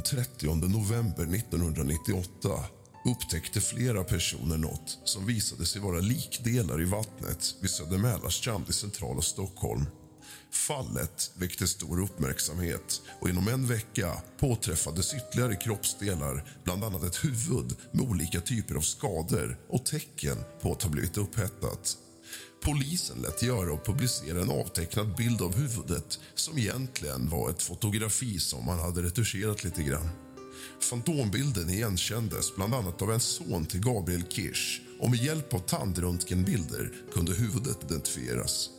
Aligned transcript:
Den 0.00 0.24
30 0.24 0.54
november 0.54 1.22
1998 1.22 2.64
upptäckte 3.04 3.60
flera 3.60 4.04
personer 4.04 4.58
något 4.58 4.98
som 5.04 5.26
visade 5.26 5.66
sig 5.66 5.82
vara 5.82 6.00
likdelar 6.00 6.82
i 6.82 6.84
vattnet 6.84 7.54
vid 7.60 7.70
Södermälarstrand 7.70 8.68
i 8.68 8.72
centrala 8.72 9.22
Stockholm. 9.22 9.86
Fallet 10.52 11.30
väckte 11.36 11.66
stor 11.66 12.02
uppmärksamhet 12.02 13.02
och 13.20 13.28
inom 13.28 13.48
en 13.48 13.66
vecka 13.66 14.22
påträffades 14.38 15.14
ytterligare 15.14 15.56
kroppsdelar 15.56 16.44
bland 16.64 16.84
annat 16.84 17.04
ett 17.04 17.24
huvud 17.24 17.76
med 17.92 18.08
olika 18.10 18.40
typer 18.40 18.74
av 18.74 18.80
skador 18.80 19.58
och 19.68 19.86
tecken 19.86 20.36
på 20.62 20.72
att 20.72 20.82
ha 20.82 20.90
blivit 20.90 21.18
upphettat. 21.18 21.96
Polisen 22.64 23.22
lät 23.22 23.42
göra 23.42 23.72
och 23.72 23.86
publicera 23.86 24.42
en 24.42 24.50
avtecknad 24.50 25.16
bild 25.16 25.42
av 25.42 25.56
huvudet 25.56 26.18
som 26.34 26.58
egentligen 26.58 27.28
var 27.28 27.50
ett 27.50 27.62
fotografi 27.62 28.40
som 28.40 28.64
man 28.64 28.78
hade 28.78 29.02
retuscherat 29.02 29.64
lite 29.64 29.82
grann. 29.82 30.08
Fantombilden 30.80 31.70
igenkändes 31.70 32.56
bland 32.56 32.74
annat 32.74 33.02
av 33.02 33.12
en 33.12 33.20
son 33.20 33.66
till 33.66 33.80
Gabriel 33.80 34.24
Kirsch 34.28 34.80
och 35.00 35.10
med 35.10 35.24
hjälp 35.24 35.54
av 35.54 35.58
tandröntgenbilder 35.58 36.92
kunde 37.12 37.34
huvudet 37.34 37.84
identifieras. 37.84 38.70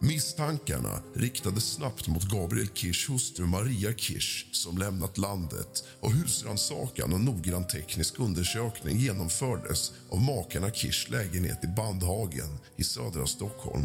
Misstankarna 0.00 1.02
riktades 1.14 1.72
snabbt 1.72 2.08
mot 2.08 2.22
Gabriel 2.22 2.68
Kirschs 2.74 3.10
hustru 3.10 3.46
Maria 3.46 3.92
Kirsch 3.92 4.46
som 4.52 4.78
lämnat 4.78 5.18
landet 5.18 5.84
och 6.00 6.12
husrannsakan 6.12 7.12
och 7.12 7.20
noggrann 7.20 7.66
teknisk 7.66 8.20
undersökning 8.20 8.98
genomfördes 8.98 9.92
av 10.10 10.20
makarna 10.20 10.70
Kirschs 10.70 11.10
lägenhet 11.10 11.64
i 11.64 11.66
Bandhagen 11.66 12.58
i 12.76 12.84
södra 12.84 13.26
Stockholm. 13.26 13.84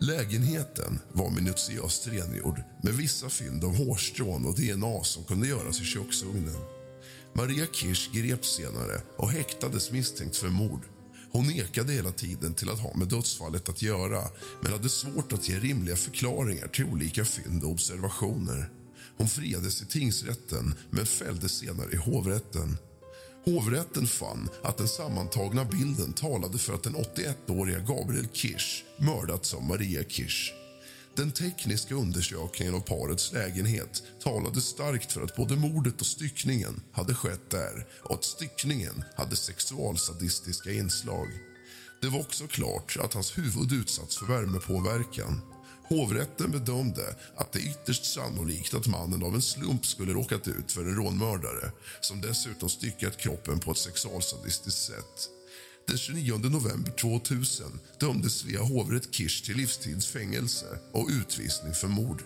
Lägenheten 0.00 0.98
var 1.12 1.30
minutiöst 1.30 2.08
rengjord 2.08 2.62
med 2.82 2.94
vissa 2.94 3.28
fynd 3.28 3.64
av 3.64 3.76
hårstrån 3.76 4.46
och 4.46 4.54
DNA 4.54 5.04
som 5.04 5.24
kunde 5.24 5.48
göras 5.48 5.80
i 5.80 5.84
köksugnen. 5.84 6.56
Maria 7.32 7.66
Kirsch 7.72 8.12
greps 8.12 8.56
senare 8.56 9.00
och 9.16 9.30
häktades 9.30 9.92
misstänkt 9.92 10.36
för 10.36 10.48
mord. 10.48 10.80
Hon 11.36 11.46
nekade 11.46 11.92
hela 11.92 12.12
tiden 12.12 12.54
till 12.54 12.70
att 12.70 12.80
ha 12.80 12.96
med 12.96 13.08
dödsfallet 13.08 13.68
att 13.68 13.82
göra 13.82 14.22
men 14.62 14.72
hade 14.72 14.88
svårt 14.88 15.32
att 15.32 15.48
ge 15.48 15.58
rimliga 15.58 15.96
förklaringar 15.96 16.68
till 16.68 16.84
olika 16.84 17.24
fynd 17.24 17.64
och 17.64 17.70
observationer. 17.70 18.70
Hon 19.16 19.28
friades 19.28 19.82
i 19.82 19.86
tingsrätten 19.86 20.74
men 20.90 21.06
fälldes 21.06 21.52
senare 21.52 21.92
i 21.92 21.96
hovrätten. 21.96 22.76
Hovrätten 23.44 24.06
fann 24.06 24.48
att 24.62 24.78
den 24.78 24.88
sammantagna 24.88 25.64
bilden 25.64 26.12
talade 26.12 26.58
för 26.58 26.74
att 26.74 26.82
den 26.82 26.96
81-åriga 26.96 27.78
Gabriel 27.78 28.28
Kirsch 28.32 28.84
mördats 28.98 29.54
av 29.54 29.62
Maria 29.62 30.04
Kirsch. 30.04 30.52
Den 31.16 31.32
tekniska 31.32 31.94
undersökningen 31.94 32.74
av 32.74 32.80
parets 32.80 33.32
lägenhet 33.32 34.02
talade 34.22 34.60
starkt 34.60 35.12
för 35.12 35.22
att 35.22 35.36
både 35.36 35.56
mordet 35.56 36.00
och 36.00 36.06
styckningen 36.06 36.80
hade 36.92 37.14
skett 37.14 37.50
där 37.50 37.86
och 38.02 38.14
att 38.14 38.24
styckningen 38.24 39.04
hade 39.16 39.36
sexualsadistiska 39.36 40.72
inslag. 40.72 41.28
Det 42.00 42.08
var 42.08 42.20
också 42.20 42.46
klart 42.46 42.96
att 43.00 43.14
hans 43.14 43.38
huvud 43.38 43.72
utsatts 43.72 44.18
för 44.18 44.26
värmepåverkan. 44.26 45.40
Hovrätten 45.88 46.50
bedömde 46.50 47.16
att 47.36 47.52
det 47.52 47.58
är 47.58 47.70
ytterst 47.70 48.14
sannolikt 48.14 48.74
att 48.74 48.86
mannen 48.86 49.22
av 49.22 49.34
en 49.34 49.42
slump 49.42 49.86
skulle 49.86 50.12
råkat 50.12 50.48
ut 50.48 50.72
för 50.72 50.80
en 50.80 50.96
rånmördare 50.96 51.70
som 52.00 52.20
dessutom 52.20 52.68
styckat 52.68 53.18
kroppen 53.18 53.60
på 53.60 53.70
ett 53.70 53.78
sexualsadistiskt 53.78 54.82
sätt. 54.82 55.35
Den 55.88 55.98
29 55.98 56.38
november 56.38 56.90
2000 56.90 57.80
dömdes 58.00 58.34
Svea 58.38 58.62
hovrätt 58.62 59.14
Kirsch 59.14 59.44
till 59.44 59.56
livstidsfängelse 59.56 60.66
och 60.92 61.08
utvisning 61.08 61.74
för 61.74 61.88
mord. 61.88 62.22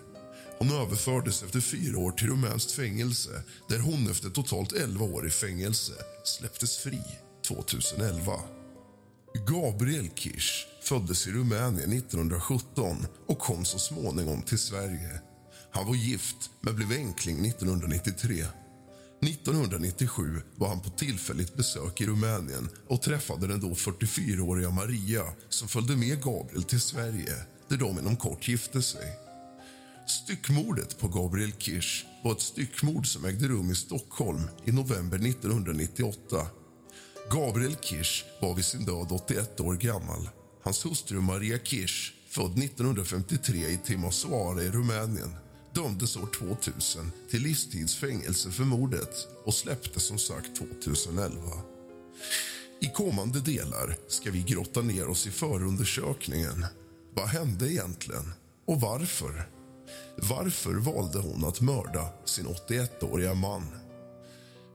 Hon 0.59 0.71
överfördes 0.71 1.43
efter 1.43 1.60
fyra 1.60 1.99
år 1.99 2.10
till 2.10 2.28
rumänskt 2.28 2.72
fängelse 2.72 3.43
där 3.69 3.78
hon 3.78 4.10
efter 4.10 4.31
totalt 4.31 4.72
11 4.72 5.04
år 5.04 5.26
i 5.26 5.31
fängelse 5.31 5.93
släpptes 6.25 6.76
fri 6.76 7.03
2011. 7.49 8.32
Gabriel 9.49 10.09
Kirsch 10.15 10.66
föddes 10.82 11.26
i 11.26 11.31
Rumänien 11.31 11.93
1917 11.93 13.06
och 13.26 13.38
kom 13.38 13.65
så 13.65 13.78
småningom 13.78 14.43
till 14.43 14.59
Sverige. 14.59 15.20
Han 15.70 15.87
var 15.87 15.94
gift, 15.94 16.50
men 16.60 16.76
blev 16.76 16.93
enkling 16.93 17.47
1993. 17.47 18.44
1997 19.22 20.42
var 20.56 20.69
han 20.69 20.81
på 20.81 20.91
tillfälligt 20.91 21.56
besök 21.56 22.00
i 22.00 22.06
Rumänien 22.06 22.69
och 22.88 23.03
träffade 23.03 23.47
den 23.47 23.60
då 23.60 23.69
44-åriga 23.69 24.70
Maria 24.70 25.22
som 25.48 25.69
följde 25.69 25.96
med 25.96 26.22
Gabriel 26.22 26.62
till 26.62 26.81
Sverige, 26.81 27.34
där 27.69 27.76
de 27.76 27.99
inom 27.99 28.17
kort 28.17 28.49
gifte 28.49 28.82
sig. 28.82 29.17
Styckmordet 30.06 30.99
på 30.99 31.08
Gabriel 31.08 31.52
Kirsch 31.58 32.06
var 32.25 32.32
ett 32.32 32.40
styckmord 32.40 33.06
som 33.06 33.25
ägde 33.25 33.49
rum 33.49 33.70
i 33.70 33.75
Stockholm 33.75 34.43
i 34.64 34.72
november 34.72 35.19
1998. 35.19 36.46
Gabriel 37.32 37.76
Kirsch 37.81 38.25
var 38.40 38.55
vid 38.55 38.64
sin 38.64 38.84
död 38.84 39.06
81 39.11 39.61
år 39.61 39.75
gammal. 39.75 40.28
Hans 40.62 40.87
hustru 40.87 41.20
Maria 41.20 41.58
Kirsch, 41.58 42.14
född 42.28 42.58
1953 42.58 43.69
i 43.69 43.78
Timisoara 43.84 44.62
i 44.62 44.70
Rumänien 44.70 45.31
dömdes 45.75 46.17
år 46.17 46.28
2000 46.38 47.12
till 47.31 47.43
livstidsfängelse 47.43 48.50
för 48.50 48.64
mordet 48.64 49.28
och 49.44 49.55
släpptes 49.55 50.02
som 50.02 50.19
sagt 50.19 50.56
2011. 50.56 51.40
I 52.81 52.87
kommande 52.87 53.40
delar 53.40 53.96
ska 54.08 54.31
vi 54.31 54.43
grotta 54.43 54.82
ner 54.82 55.08
oss 55.08 55.26
i 55.26 55.31
förundersökningen. 55.31 56.67
Vad 57.14 57.28
hände 57.28 57.72
egentligen? 57.72 58.32
Och 58.67 58.81
varför? 58.81 59.49
Varför 60.17 60.75
valde 60.75 61.19
hon 61.19 61.44
att 61.44 61.61
mörda 61.61 62.08
sin 62.25 62.46
81-åriga 62.46 63.34
man? 63.34 63.67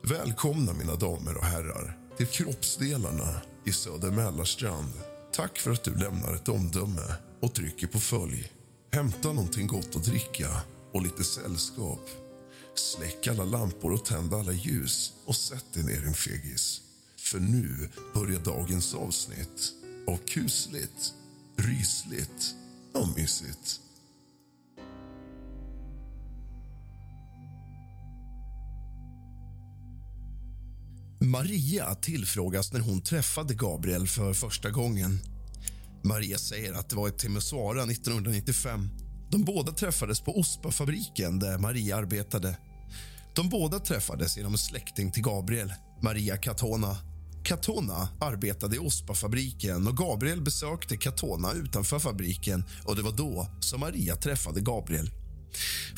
Välkomna, 0.03 0.73
mina 0.73 0.95
damer 0.95 1.37
och 1.37 1.45
herrar, 1.45 1.97
till 2.17 2.27
Kroppsdelarna 2.27 3.41
i 3.65 3.71
Söder 3.71 4.11
Mälarstrand. 4.11 4.93
Tack 5.33 5.57
för 5.57 5.71
att 5.71 5.83
du 5.83 5.95
lämnar 5.95 6.35
ett 6.35 6.49
omdöme 6.49 7.15
och 7.41 7.55
trycker 7.55 7.87
på 7.87 7.99
följ. 7.99 8.51
Hämta 8.91 9.33
någonting 9.33 9.67
gott 9.67 9.95
att 9.95 10.03
dricka 10.03 10.47
och 10.95 11.01
lite 11.01 11.23
sällskap. 11.23 12.09
Släck 12.75 13.27
alla 13.27 13.45
lampor 13.45 13.93
och 13.93 14.05
tänd 14.05 14.33
alla 14.33 14.51
ljus 14.51 15.13
och 15.25 15.35
sätt 15.35 15.65
dig 15.73 15.83
ner 15.83 16.01
din 16.01 16.13
fegis. 16.13 16.81
För 17.17 17.39
nu 17.39 17.89
börjar 18.13 18.39
dagens 18.39 18.93
avsnitt 18.93 19.73
av 20.07 20.17
kusligt, 20.17 21.13
rysligt 21.55 22.55
och 22.93 23.07
mysigt. 23.17 23.79
Maria 31.19 31.95
tillfrågas 31.95 32.73
när 32.73 32.79
hon 32.79 33.01
träffade 33.01 33.53
Gabriel 33.53 34.07
för 34.07 34.33
första 34.33 34.69
gången. 34.69 35.19
Maria 36.01 36.37
säger 36.37 36.73
att 36.73 36.89
det 36.89 36.95
var 36.95 37.07
i 37.07 37.11
Timisoara 37.11 37.83
1995. 37.83 39.04
De 39.31 39.43
båda 39.43 39.71
träffades 39.71 40.21
på 40.21 40.39
Ospa-fabriken 40.39 41.39
där 41.39 41.57
Maria 41.57 41.97
arbetade. 41.97 42.57
De 43.35 43.49
båda 43.49 43.79
träffades 43.79 44.37
genom 44.37 44.51
en 44.51 44.57
släkting 44.57 45.11
till 45.11 45.23
Gabriel, 45.23 45.73
Maria 46.01 46.37
Catona. 46.37 46.97
Catona 47.43 48.09
arbetade 48.21 48.75
i 48.75 48.79
Ospa-fabriken 48.79 49.87
och 49.87 49.97
Gabriel 49.97 50.41
besökte 50.41 50.97
Catona 50.97 51.51
utanför 51.51 51.99
fabriken 51.99 52.63
och 52.85 52.95
det 52.95 53.01
var 53.01 53.11
då 53.11 53.47
som 53.59 53.79
Maria 53.79 54.15
träffade 54.15 54.61
Gabriel. 54.61 55.09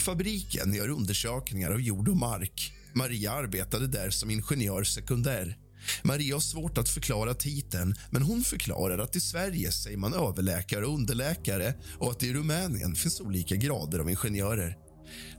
Fabriken 0.06 0.74
gör 0.74 0.90
undersökningar 0.90 1.72
av 1.72 1.82
jord 1.82 2.10
och 2.10 2.18
mark. 2.18 2.74
Maria 2.94 3.32
arbetade 3.32 3.88
där 3.88 4.10
som 4.10 4.30
ingenjör 4.30 4.84
sekundär. 4.84 5.58
Maria 6.04 6.36
har 6.36 6.40
svårt 6.40 6.78
att 6.78 6.90
förklara 6.90 7.34
titeln, 7.34 7.96
men 8.10 8.22
hon 8.22 8.44
förklarar 8.44 8.98
att 8.98 9.16
i 9.16 9.20
Sverige 9.20 9.72
säger 9.72 9.98
man 9.98 10.14
överläkare 10.14 10.86
och 10.86 10.94
underläkare 10.94 11.74
och 12.00 12.12
att 12.12 12.24
i 12.24 12.34
Rumänien 12.34 12.96
finns 12.96 13.22
olika 13.22 13.56
grader 13.56 14.00
av 14.00 14.10
ingenjörer. 14.10 14.78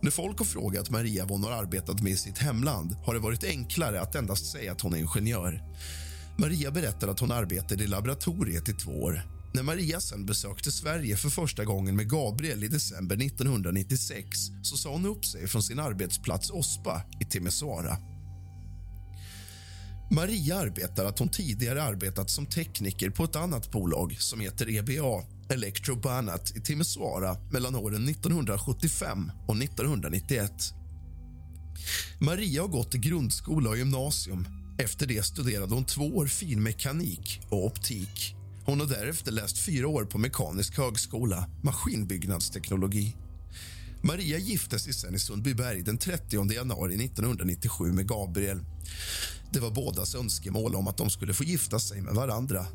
När 0.02 0.10
folk 0.10 0.38
har 0.38 0.46
frågat 0.46 0.90
Maria 0.90 1.24
vad 1.24 1.30
hon 1.30 1.44
har 1.44 1.62
arbetat 1.62 2.02
med 2.02 2.12
i 2.12 2.16
sitt 2.16 2.38
hemland 2.38 2.92
har 2.92 3.14
det 3.14 3.20
varit 3.20 3.44
enklare 3.44 4.00
att 4.00 4.14
endast 4.14 4.52
säga 4.52 4.72
att 4.72 4.80
hon 4.80 4.94
är 4.94 4.98
ingenjör. 4.98 5.62
Maria 6.38 6.70
berättar 6.70 7.08
att 7.08 7.20
hon 7.20 7.32
arbetade 7.32 7.84
i 7.84 7.86
laboratoriet 7.86 8.68
i 8.68 8.72
två 8.72 9.02
år. 9.02 9.22
När 9.54 9.62
Maria 9.62 10.00
sen 10.00 10.26
besökte 10.26 10.72
Sverige 10.72 11.16
för 11.16 11.28
första 11.28 11.64
gången 11.64 11.96
med 11.96 12.10
Gabriel 12.10 12.64
i 12.64 12.68
december 12.68 13.16
1996 13.16 14.38
så 14.62 14.76
sa 14.76 14.90
hon 14.90 15.06
upp 15.06 15.24
sig 15.24 15.48
från 15.48 15.62
sin 15.62 15.78
arbetsplats 15.78 16.50
Ospa 16.50 17.02
i 17.20 17.24
Timisoara. 17.24 17.96
Maria 20.10 20.56
arbetar 20.56 21.04
att 21.04 21.18
hon 21.18 21.28
tidigare 21.28 21.82
arbetat 21.82 22.30
som 22.30 22.46
tekniker 22.46 23.10
på 23.10 23.24
ett 23.24 23.36
annat 23.36 23.70
bolag 23.70 24.16
som 24.20 24.40
heter 24.40 24.70
EBA, 24.70 25.24
Electrobanat 25.50 26.56
i 26.56 26.60
Timisoara 26.60 27.36
mellan 27.50 27.74
åren 27.74 28.08
1975 28.08 29.30
och 29.46 29.56
1991. 29.56 30.52
Maria 32.20 32.62
har 32.62 32.68
gått 32.68 32.94
i 32.94 32.98
grundskola 32.98 33.70
och 33.70 33.78
gymnasium. 33.78 34.48
Efter 34.78 35.06
det 35.06 35.22
studerade 35.22 35.74
hon 35.74 35.84
två 35.84 36.02
år 36.02 36.26
finmekanik 36.26 37.40
och 37.50 37.66
optik. 37.66 38.34
Hon 38.64 38.80
har 38.80 38.86
därefter 38.86 39.32
läst 39.32 39.58
fyra 39.58 39.88
år 39.88 40.04
på 40.04 40.18
Mekanisk 40.18 40.78
högskola, 40.78 41.48
maskinbyggnadsteknologi. 41.62 43.16
Maria 44.02 44.38
gifte 44.38 44.78
sig 44.78 44.92
sen 44.92 45.14
i 45.14 45.18
Sundbyberg 45.18 45.82
den 45.82 45.98
30 45.98 46.52
januari 46.52 47.04
1997 47.04 47.92
med 47.92 48.08
Gabriel. 48.08 48.60
Det 49.52 49.60
var 49.60 49.70
bådas 49.70 50.14
önskemål 50.14 50.74
om 50.74 50.88
att 50.88 50.96
de 50.96 51.10
skulle 51.10 51.34
få 51.34 51.44
gifta 51.44 51.78
sig 51.78 52.00
med 52.00 52.14
varandra. 52.14 52.66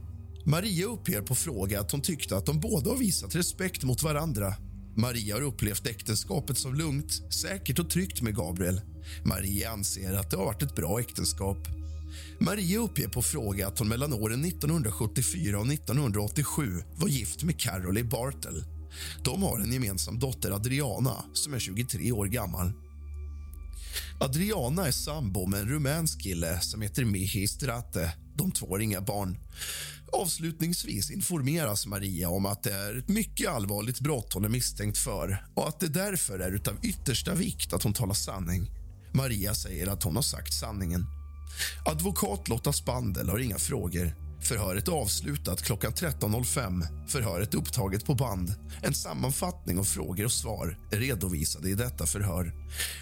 Maria 0.46 0.86
uppger 0.86 1.22
på 1.22 1.36
fråga 1.36 1.80
att 1.80 1.92
hon 1.92 2.02
tyckte 2.02 2.38
att 2.38 2.46
de 2.46 2.60
båda 2.60 2.90
har 2.90 2.98
visat 2.98 3.36
respekt 3.36 3.84
mot 3.84 4.04
varandra. 4.04 4.56
Maria 4.96 5.36
har 5.36 5.42
upplevt 5.42 5.88
äktenskapet 5.88 6.58
som 6.58 6.76
lugnt, 6.76 7.34
säkert 7.34 7.80
och 7.80 7.90
tryggt 7.90 8.22
med 8.22 8.36
Gabriel. 8.36 8.82
Maria 9.26 9.72
anser 9.72 10.14
att 10.14 10.32
det 10.32 10.38
har 10.38 10.46
varit 10.46 10.62
ett 10.62 10.76
bra 10.76 11.00
äktenskap. 11.00 11.58
Maria 12.40 12.80
uppger 12.80 13.08
på 13.08 13.22
fråga 13.22 13.68
att 13.68 13.80
hon 13.80 13.88
mellan 13.88 14.14
åren 14.14 14.46
1974 14.46 15.60
och 15.60 15.68
1987 15.68 16.84
var 16.96 17.08
gift 17.08 17.44
med 17.44 17.60
Carolie 17.60 18.04
Bartel. 18.04 18.64
De 19.24 19.44
har 19.44 19.60
en 19.60 19.74
gemensam 19.74 20.20
dotter, 20.20 20.52
Adriana, 20.52 21.24
som 21.34 21.54
är 21.54 21.60
23 21.60 22.12
år 22.12 22.26
gammal. 22.26 22.72
Adriana 24.20 24.88
är 24.88 24.92
sambo 24.92 25.46
med 25.46 25.60
en 25.60 25.70
rumänsk 25.70 26.22
kille 26.22 26.60
som 26.62 26.82
heter 26.82 27.06
Mihi 27.06 27.48
Strate. 27.48 28.14
De 28.36 28.52
två 28.52 28.68
har 28.70 28.80
inga 28.80 29.02
barn. 29.02 29.38
Avslutningsvis 30.14 31.12
informeras 31.12 31.88
Maria 31.88 32.30
om 32.30 32.46
att 32.46 32.64
det 32.64 32.74
är 32.74 32.98
ett 32.98 33.08
mycket 33.08 33.50
allvarligt 33.50 34.00
brott 34.00 34.34
hon 34.34 34.46
är 34.46 34.50
misstänkt 34.50 34.98
för 34.98 35.46
och 35.54 35.68
att 35.68 35.80
det 35.80 35.88
därför 35.88 36.40
är 36.40 36.70
av 36.70 36.86
yttersta 36.86 37.36
vikt 37.36 37.74
att 37.74 37.84
hon 37.84 37.94
talar 37.94 38.14
sanning. 38.14 38.72
Maria 39.14 39.54
säger 39.54 39.88
att 39.88 40.04
hon 40.04 40.16
har 40.16 40.24
sagt 40.24 40.54
sanningen. 40.54 41.06
Advokat 41.86 42.48
Lotta 42.48 42.74
Spandel 42.74 43.30
har 43.30 43.40
inga 43.40 43.58
frågor. 43.58 44.16
Förhöret 44.44 44.88
avslutat 44.88 45.62
klockan 45.62 45.92
13.05. 45.94 47.08
Förhöret 47.08 47.54
upptaget 47.54 48.06
på 48.06 48.16
band. 48.16 48.56
En 48.82 48.94
sammanfattning 48.94 49.80
av 49.80 49.84
frågor 49.84 50.26
och 50.26 50.32
svar 50.32 50.78
är 50.92 50.98
redovisade 50.98 51.70
i 51.70 51.76
detta 51.76 52.06
förhör. 52.06 52.54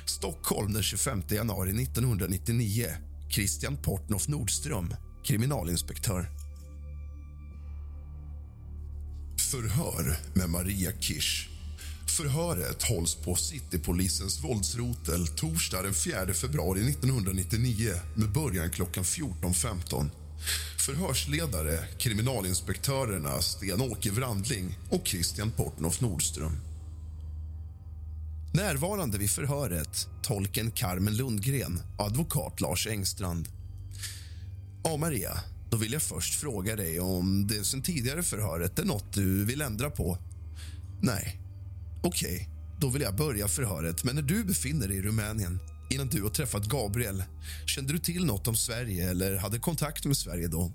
Stockholm 0.05 0.73
den 0.73 0.83
25 0.83 1.23
januari 1.29 1.83
1999. 1.83 2.87
Christian 3.29 3.77
Portnoff 3.77 4.27
Nordström, 4.27 4.95
kriminalinspektör. 5.25 6.29
Förhör 9.51 10.17
med 10.33 10.49
Maria 10.49 10.91
Kirsch. 10.99 11.49
Förhöret 12.17 12.83
hålls 12.83 13.15
på 13.15 13.35
Citypolisens 13.35 14.43
våldsrotel 14.43 15.27
torsdag 15.27 15.81
den 15.81 15.93
4 15.93 16.33
februari 16.33 16.89
1999 16.89 17.93
med 18.15 18.31
början 18.31 18.69
klockan 18.69 19.03
14.15. 19.03 20.09
Förhörsledare 20.77 21.87
kriminalinspektörerna 21.97 23.41
Sten-Åke 23.41 24.11
Wrandling 24.11 24.77
och 24.89 25.07
Christian 25.07 25.51
Portnoff 25.51 26.01
Nordström. 26.01 26.57
Närvarande 28.53 29.17
vid 29.17 29.31
förhöret 29.31 30.07
tolken 30.21 30.71
Carmen 30.71 31.17
Lundgren 31.17 31.81
och 31.97 32.05
advokat 32.05 32.61
Lars 32.61 32.87
Engstrand. 32.87 33.47
Ja, 34.83 34.97
Maria, 34.97 35.39
då 35.69 35.77
vill 35.77 35.93
jag 35.93 36.01
först 36.01 36.39
fråga 36.39 36.75
dig 36.75 36.99
om 36.99 37.47
det 37.47 37.63
sen 37.63 37.81
tidigare 37.81 38.23
förhöret 38.23 38.79
är 38.79 38.85
något 38.85 39.13
du 39.13 39.45
vill 39.45 39.61
ändra 39.61 39.89
på. 39.89 40.17
Nej. 41.01 41.41
Okej, 42.03 42.35
okay, 42.35 42.47
då 42.79 42.89
vill 42.89 43.01
jag 43.01 43.15
börja 43.15 43.47
förhöret. 43.47 44.03
Men 44.03 44.15
när 44.15 44.21
du 44.21 44.43
befinner 44.43 44.87
dig 44.87 44.97
i 44.97 45.01
Rumänien 45.01 45.59
innan 45.93 46.07
du 46.07 46.23
har 46.23 46.29
träffat 46.29 46.65
Gabriel, 46.65 47.23
kände 47.65 47.93
du 47.93 47.99
till 47.99 48.25
något 48.25 48.47
om 48.47 48.55
Sverige 48.55 49.09
eller 49.09 49.35
hade 49.35 49.59
kontakt 49.59 50.05
med 50.05 50.17
Sverige 50.17 50.47
då? 50.47 50.71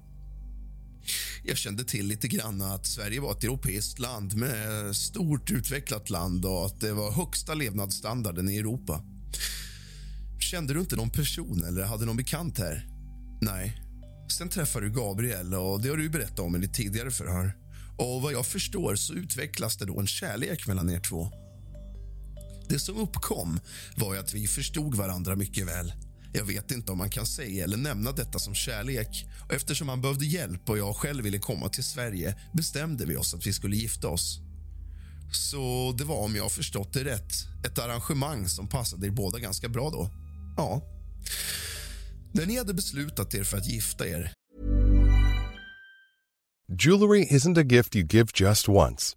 Jag 1.44 1.56
kände 1.56 1.85
till 1.85 2.06
lite 2.06 2.28
grann 2.28 2.62
att 2.62 2.87
Sverige 2.87 3.20
var 3.20 3.32
ett 3.32 3.44
europeiskt 3.44 3.99
land 3.99 4.37
med 4.37 4.96
stort 4.96 5.50
utvecklat 5.50 6.11
land 6.11 6.44
och 6.44 6.66
att 6.66 6.80
det 6.80 6.92
var 6.92 7.12
högsta 7.12 7.54
levnadsstandarden 7.54 8.49
i 8.49 8.56
Europa. 8.56 9.04
Kände 10.50 10.75
du 10.75 10.80
inte 10.80 10.96
någon 10.96 11.11
person 11.11 11.64
eller 11.64 11.85
hade 11.85 12.04
någon 12.04 12.16
bekant 12.16 12.58
här? 12.58 12.87
Nej. 13.40 13.82
Sen 14.38 14.49
träffade 14.49 14.87
du 14.87 14.92
Gabriel 14.92 15.54
och 15.54 15.80
det 15.80 15.88
har 15.88 15.96
du 15.96 16.08
berättat 16.08 16.38
om 16.38 16.56
i 16.56 16.58
ditt 16.58 16.75
tidigare 16.75 17.11
förhör. 17.11 17.56
Och 17.99 18.23
vad 18.23 18.32
jag 18.32 18.46
förstår 18.46 18.96
så 18.96 19.14
utvecklas 19.14 19.76
det 19.76 19.85
då 19.85 20.00
en 20.00 20.06
kärlek 20.06 20.66
mellan 20.66 20.90
er 20.90 21.00
två. 21.00 21.45
Det 22.68 22.78
som 22.78 22.96
uppkom 22.96 23.61
var 23.96 24.16
att 24.16 24.35
vi 24.35 24.46
förstod 24.46 24.94
varandra 24.94 25.37
mycket 25.37 25.66
väl. 25.66 25.92
Jag 26.32 26.44
vet 26.44 26.70
inte 26.70 26.92
om 26.92 26.99
man 26.99 27.11
kan 27.11 27.26
säga 27.26 27.64
eller 27.64 27.76
nämna 27.76 28.12
detta 28.12 28.38
som 28.38 28.54
kärlek. 28.54 29.26
Och 29.49 29.54
eftersom 29.54 29.88
han 29.88 30.00
behövde 30.00 30.26
hjälp 30.26 30.70
och 30.70 30.78
jag 30.78 30.96
själv 30.96 31.25
ville 31.25 31.38
komma 31.38 31.68
till 31.68 31.85
Sverige 31.85 32.37
bestämde 32.52 33.06
vi 33.06 33.16
oss 33.16 33.35
att 33.35 33.46
vi 33.46 33.52
skulle 33.52 33.76
gifta 33.76 34.08
oss. 34.08 34.40
Så 35.32 35.94
det 35.99 36.04
var, 36.04 36.16
om 36.16 36.37
jag 36.37 36.52
förstått 36.52 36.92
det 36.92 37.04
rätt, 37.04 37.32
ett 37.66 37.78
arrangemang 37.78 38.49
som 38.49 38.68
passade 38.68 39.06
er 39.06 39.11
båda 39.11 39.38
ganska 39.38 39.68
bra 39.68 39.90
då. 39.90 40.11
Ja. 40.56 40.82
När 42.32 42.46
ni 42.46 42.58
hade 42.58 42.75
beslutat 42.75 43.35
er 43.35 43.44
för 43.44 43.56
att 43.56 43.68
gifta 43.68 44.08
er 44.08 44.32
Jewelry 46.68 47.26
isn't 47.30 47.58
a 47.58 47.62
gift 47.62 47.96
you 47.96 48.06
give 48.06 48.28
just 48.35 48.68
once. 48.68 49.16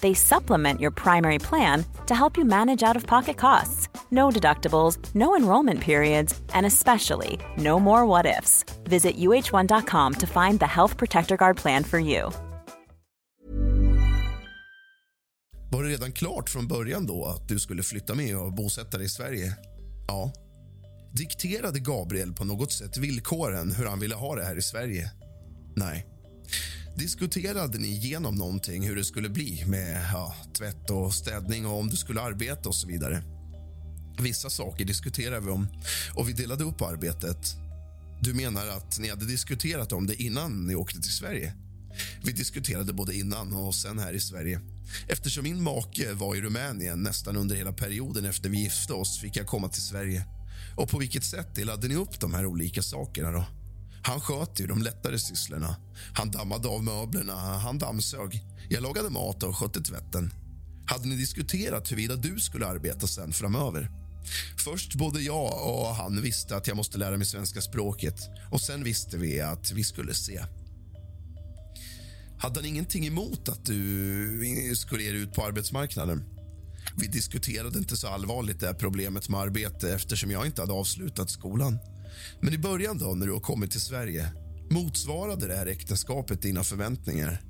They 0.00 0.14
supplement 0.14 0.80
your 0.80 0.90
primary 0.90 1.38
plan 1.38 1.84
to 2.06 2.14
help 2.14 2.36
you 2.38 2.44
manage 2.44 2.82
out 2.82 2.96
of 2.96 3.06
pocket 3.06 3.36
costs. 3.36 3.88
No 4.10 4.30
deductibles, 4.30 4.98
no 5.14 5.36
enrollment 5.36 5.80
periods, 5.80 6.40
and 6.54 6.66
especially 6.66 7.38
no 7.58 7.80
more 7.80 8.06
what 8.06 8.26
ifs. 8.38 8.64
Visit 8.84 9.16
uh1.com 9.16 10.14
to 10.14 10.26
find 10.26 10.60
the 10.60 10.66
Health 10.66 10.96
Protector 10.96 11.36
Guard 11.36 11.56
plan 11.56 11.84
for 11.84 11.98
you. 11.98 12.30
Var 15.70 15.82
det 15.82 15.88
redan 15.88 16.12
klart 16.12 16.50
från 16.50 16.68
början 16.68 17.06
då 17.06 17.24
att 17.24 17.48
du 17.48 17.58
skulle 17.58 17.82
flytta 17.82 18.14
med 18.14 18.36
och 18.36 18.52
bosätta 18.52 18.96
dig 18.96 19.06
i 19.06 19.08
Sverige? 19.08 19.56
Ja. 20.08 20.32
Dikterade 21.12 21.80
Gabriel 21.80 22.32
på 22.32 22.44
något 22.44 22.72
sätt 22.72 22.96
villkoren 22.96 23.72
hur 23.72 23.86
han 23.86 24.00
ville 24.00 24.14
ha 24.14 24.36
det 24.36 24.44
här 24.44 24.56
i 24.56 24.62
Sverige? 24.62 25.10
Nej. 25.76 26.06
Diskuterade 26.98 27.78
ni 27.78 27.88
igenom 27.88 28.34
någonting 28.34 28.82
hur 28.82 28.96
det 28.96 29.04
skulle 29.04 29.28
bli 29.28 29.64
med 29.66 30.06
ja, 30.12 30.34
tvätt 30.58 30.90
och 30.90 31.14
städning 31.14 31.66
och 31.66 31.78
om 31.78 31.88
du 31.88 31.96
skulle 31.96 32.20
arbeta 32.20 32.68
och 32.68 32.74
så 32.74 32.86
vidare? 32.86 33.22
Vissa 34.20 34.50
saker 34.50 34.84
diskuterade 34.84 35.40
vi 35.40 35.50
om 35.50 35.68
och 36.14 36.28
vi 36.28 36.32
delade 36.32 36.64
upp 36.64 36.82
arbetet. 36.82 37.56
Du 38.20 38.34
menar 38.34 38.66
att 38.66 38.98
ni 38.98 39.08
hade 39.08 39.24
diskuterat 39.24 39.92
om 39.92 40.06
det 40.06 40.22
innan 40.22 40.66
ni 40.66 40.74
åkte 40.74 41.00
till 41.00 41.12
Sverige? 41.12 41.54
Vi 42.24 42.32
diskuterade 42.32 42.92
både 42.92 43.16
innan 43.16 43.52
och 43.52 43.74
sen 43.74 43.98
här 43.98 44.12
i 44.12 44.20
Sverige. 44.20 44.60
Eftersom 45.08 45.44
min 45.44 45.62
make 45.62 46.14
var 46.14 46.36
i 46.36 46.40
Rumänien 46.40 47.02
nästan 47.02 47.36
under 47.36 47.56
hela 47.56 47.72
perioden 47.72 48.24
efter 48.24 48.48
vi 48.48 48.58
gifte 48.58 48.92
oss 48.92 49.20
fick 49.20 49.36
jag 49.36 49.46
komma 49.46 49.68
till 49.68 49.82
Sverige. 49.82 50.24
Och 50.76 50.88
på 50.88 50.98
vilket 50.98 51.24
sätt 51.24 51.54
delade 51.54 51.88
ni 51.88 51.94
upp 51.94 52.20
de 52.20 52.34
här 52.34 52.46
olika 52.46 52.82
sakerna 52.82 53.32
då? 53.32 53.44
Han 54.08 54.20
sköt 54.20 54.60
ju 54.60 54.66
de 54.66 54.82
lättare 54.82 55.18
sysslorna. 55.18 55.76
Han 56.14 56.30
dammade 56.30 56.68
av 56.68 56.84
möblerna, 56.84 57.34
han 57.34 57.78
dammsög. 57.78 58.44
Jag 58.68 58.82
lagade 58.82 59.10
mat 59.10 59.42
och 59.42 59.56
skötte 59.56 59.80
tvätten. 59.80 60.32
Hade 60.86 61.08
ni 61.08 61.16
diskuterat 61.16 61.90
huruvida 61.90 62.16
du 62.16 62.40
skulle 62.40 62.66
arbeta 62.66 63.06
sen 63.06 63.32
framöver? 63.32 63.90
Först 64.64 64.94
både 64.94 65.20
jag 65.20 65.68
och 65.68 65.94
han 65.94 66.22
visste 66.22 66.56
att 66.56 66.66
jag 66.66 66.76
måste 66.76 66.98
lära 66.98 67.16
mig 67.16 67.26
svenska 67.26 67.60
språket 67.60 68.14
och 68.50 68.60
sen 68.60 68.84
visste 68.84 69.16
vi 69.16 69.40
att 69.40 69.72
vi 69.72 69.84
skulle 69.84 70.14
se. 70.14 70.40
Hade 72.38 72.60
han 72.60 72.66
ingenting 72.66 73.06
emot 73.06 73.48
att 73.48 73.64
du 73.64 74.74
skulle 74.76 75.02
ge 75.02 75.10
dig 75.10 75.20
ut 75.20 75.34
på 75.34 75.44
arbetsmarknaden? 75.44 76.24
Vi 76.96 77.06
diskuterade 77.06 77.78
inte 77.78 77.96
så 77.96 78.08
allvarligt 78.08 78.60
det 78.60 78.66
här 78.66 78.74
problemet 78.74 79.28
med 79.28 79.40
arbete 79.40 79.94
eftersom 79.94 80.30
jag 80.30 80.46
inte 80.46 80.62
hade 80.62 80.72
avslutat 80.72 81.30
skolan. 81.30 81.78
Men 82.40 82.54
i 82.54 82.58
början 82.58 82.98
då, 82.98 83.14
när 83.14 83.26
du 83.26 83.32
har 83.32 83.40
kommit 83.40 83.70
till 83.70 83.80
Sverige, 83.80 84.32
motsvarade 84.70 85.46
det 85.46 85.56
här 85.56 85.66
äktenskapet 85.66 86.42
dina 86.42 86.64
förväntningar? 86.64 87.42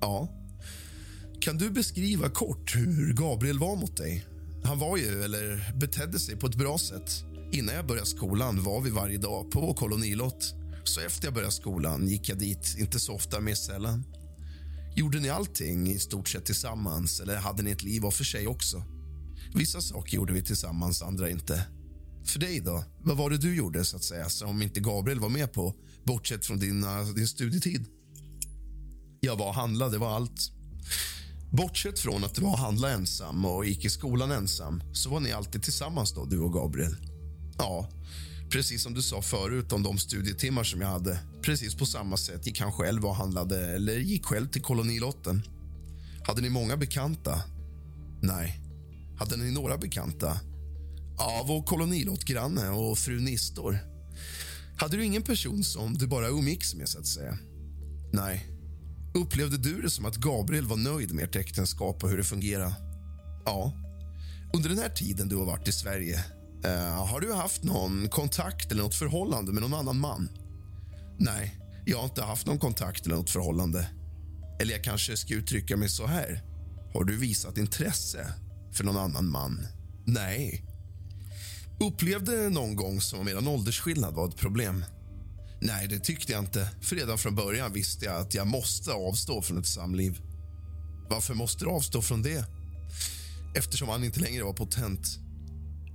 Ja. 0.00 0.28
Kan 1.40 1.58
du 1.58 1.70
beskriva 1.70 2.28
kort 2.28 2.76
hur 2.76 3.12
Gabriel 3.12 3.58
var 3.58 3.76
mot 3.76 3.96
dig? 3.96 4.26
Han 4.64 4.78
var 4.78 4.96
ju, 4.96 5.22
eller 5.22 5.72
betedde 5.76 6.18
sig 6.18 6.36
på 6.36 6.46
ett 6.46 6.54
bra 6.54 6.78
sätt. 6.78 7.24
Innan 7.52 7.74
jag 7.74 7.86
började 7.86 8.06
skolan 8.06 8.62
var 8.62 8.80
vi 8.80 8.90
varje 8.90 9.18
dag 9.18 9.50
på 9.50 9.60
vår 9.60 9.74
kolonilott. 9.74 10.54
Så 10.84 11.00
efter 11.00 11.26
jag 11.26 11.34
började 11.34 11.52
skolan 11.52 12.08
gick 12.08 12.28
jag 12.28 12.38
dit, 12.38 12.76
inte 12.78 13.00
så 13.00 13.14
ofta, 13.14 13.40
mer 13.40 13.54
sällan. 13.54 14.04
Gjorde 14.96 15.20
ni 15.20 15.28
allting 15.28 15.90
i 15.90 15.98
stort 15.98 16.28
sett 16.28 16.44
tillsammans 16.44 17.20
eller 17.20 17.36
hade 17.36 17.62
ni 17.62 17.70
ett 17.70 17.82
liv 17.82 18.02
var 18.02 18.10
för 18.10 18.24
sig 18.24 18.46
också? 18.46 18.82
Vissa 19.54 19.80
saker 19.80 20.16
gjorde 20.16 20.32
vi 20.32 20.42
tillsammans, 20.42 21.02
andra 21.02 21.30
inte. 21.30 21.66
För 22.24 22.38
dig 22.38 22.60
då? 22.60 22.84
Vad 23.02 23.16
var 23.16 23.30
det 23.30 23.38
du 23.38 23.56
gjorde 23.56 23.84
så 23.84 23.96
att 23.96 24.04
säga 24.04 24.28
som 24.28 24.62
inte 24.62 24.80
Gabriel 24.80 25.20
var 25.20 25.28
med 25.28 25.52
på, 25.52 25.74
bortsett 26.04 26.46
från 26.46 26.58
din, 26.58 26.84
eh, 26.84 27.06
din 27.06 27.28
studietid? 27.28 27.86
Jag 29.20 29.36
var 29.36 29.48
och 29.48 29.54
handlade, 29.54 29.92
det 29.92 29.98
var 29.98 30.16
allt. 30.16 30.52
Bortsett 31.50 31.98
från 31.98 32.24
att 32.24 32.34
du 32.34 32.42
var 32.42 32.50
och 32.50 32.58
handla 32.58 32.90
ensam 32.90 33.44
och 33.44 33.66
gick 33.66 33.84
i 33.84 33.90
skolan 33.90 34.30
ensam 34.30 34.82
så 34.92 35.10
var 35.10 35.20
ni 35.20 35.32
alltid 35.32 35.62
tillsammans 35.62 36.12
då, 36.12 36.24
du 36.24 36.38
och 36.38 36.52
Gabriel. 36.52 36.96
Ja, 37.58 37.88
precis 38.50 38.82
som 38.82 38.94
du 38.94 39.02
sa 39.02 39.22
förut 39.22 39.72
om 39.72 39.82
de 39.82 39.98
studietimmar 39.98 40.64
som 40.64 40.80
jag 40.80 40.88
hade. 40.88 41.18
Precis 41.42 41.74
på 41.74 41.86
samma 41.86 42.16
sätt 42.16 42.46
gick 42.46 42.60
han 42.60 42.72
själv 42.72 43.06
och 43.06 43.16
handlade 43.16 43.74
eller 43.74 43.98
gick 43.98 44.26
själv 44.26 44.48
till 44.48 44.62
kolonilotten. 44.62 45.42
Hade 46.26 46.42
ni 46.42 46.50
många 46.50 46.76
bekanta? 46.76 47.42
Nej. 48.22 48.60
Hade 49.18 49.36
ni 49.36 49.50
några 49.50 49.78
bekanta? 49.78 50.40
Ja, 51.20 51.44
vår 51.46 51.62
kolonilottgranne 51.62 52.68
och 52.68 52.98
fru 52.98 53.20
Nistor. 53.20 53.78
Hade 54.76 54.96
du 54.96 55.04
ingen 55.04 55.22
person 55.22 55.64
som 55.64 55.98
du 55.98 56.06
bara 56.06 56.28
umgicks 56.28 56.74
med, 56.74 56.88
så 56.88 56.98
att 56.98 57.06
säga? 57.06 57.38
Nej. 58.12 58.46
Upplevde 59.14 59.56
du 59.56 59.82
det 59.82 59.90
som 59.90 60.04
att 60.04 60.16
Gabriel 60.16 60.66
var 60.66 60.76
nöjd 60.76 61.12
med 61.14 61.24
ert 61.24 61.36
äktenskap 61.36 62.04
och 62.04 62.10
hur 62.10 62.16
det 62.16 62.24
fungerade? 62.24 62.74
Ja. 63.44 63.72
Under 64.54 64.68
den 64.68 64.78
här 64.78 64.88
tiden 64.88 65.28
du 65.28 65.36
har 65.36 65.44
varit 65.44 65.68
i 65.68 65.72
Sverige, 65.72 66.24
eh, 66.64 67.06
har 67.06 67.20
du 67.20 67.32
haft 67.32 67.62
någon 67.62 68.08
kontakt 68.08 68.72
eller 68.72 68.82
något 68.82 68.94
förhållande 68.94 69.52
med 69.52 69.62
någon 69.62 69.74
annan 69.74 70.00
man? 70.00 70.28
Nej, 71.18 71.60
jag 71.86 71.98
har 71.98 72.04
inte 72.04 72.22
haft 72.22 72.46
någon 72.46 72.58
kontakt 72.58 73.06
eller 73.06 73.16
något 73.16 73.30
förhållande. 73.30 73.90
Eller 74.60 74.72
jag 74.72 74.84
kanske 74.84 75.16
ska 75.16 75.34
uttrycka 75.34 75.76
mig 75.76 75.88
så 75.88 76.06
här. 76.06 76.42
Har 76.94 77.04
du 77.04 77.16
visat 77.16 77.58
intresse 77.58 78.34
för 78.72 78.84
någon 78.84 78.96
annan 78.96 79.30
man? 79.30 79.66
Nej. 80.06 80.69
Upplevde 81.80 82.50
någon 82.50 82.76
gång 82.76 83.00
som 83.00 83.20
om 83.20 83.28
er 83.28 83.48
åldersskillnad 83.48 84.14
var 84.14 84.28
ett 84.28 84.36
problem? 84.36 84.84
Nej, 85.60 85.88
det 85.88 85.98
tyckte 85.98 86.32
jag 86.32 86.44
inte. 86.44 86.70
För 86.80 86.96
redan 86.96 87.18
från 87.18 87.34
början 87.34 87.72
visste 87.72 88.04
jag 88.04 88.16
att 88.16 88.34
jag 88.34 88.46
måste 88.46 88.92
avstå 88.92 89.42
från 89.42 89.58
ett 89.58 89.66
samliv. 89.66 90.20
Varför 91.10 91.34
måste 91.34 91.64
du 91.64 91.70
avstå 91.70 92.02
från 92.02 92.22
det? 92.22 92.44
Eftersom 93.56 93.88
han 93.88 94.04
inte 94.04 94.20
längre 94.20 94.44
var 94.44 94.52
potent. 94.52 95.06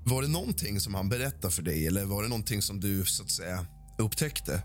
Var 0.06 0.22
det 0.22 0.28
någonting 0.28 0.80
som 0.80 0.96
han 0.96 1.10
berättade 1.10 1.54
för 1.54 1.62
dig 1.62 1.88
eller 1.88 2.06
var 2.06 2.24
det 2.24 2.30
någonting 2.30 2.62
som 2.62 2.80
du 2.80 3.06
så 3.06 3.24
att 3.24 3.32
säga 3.32 3.66
upptäckte? 3.98 4.64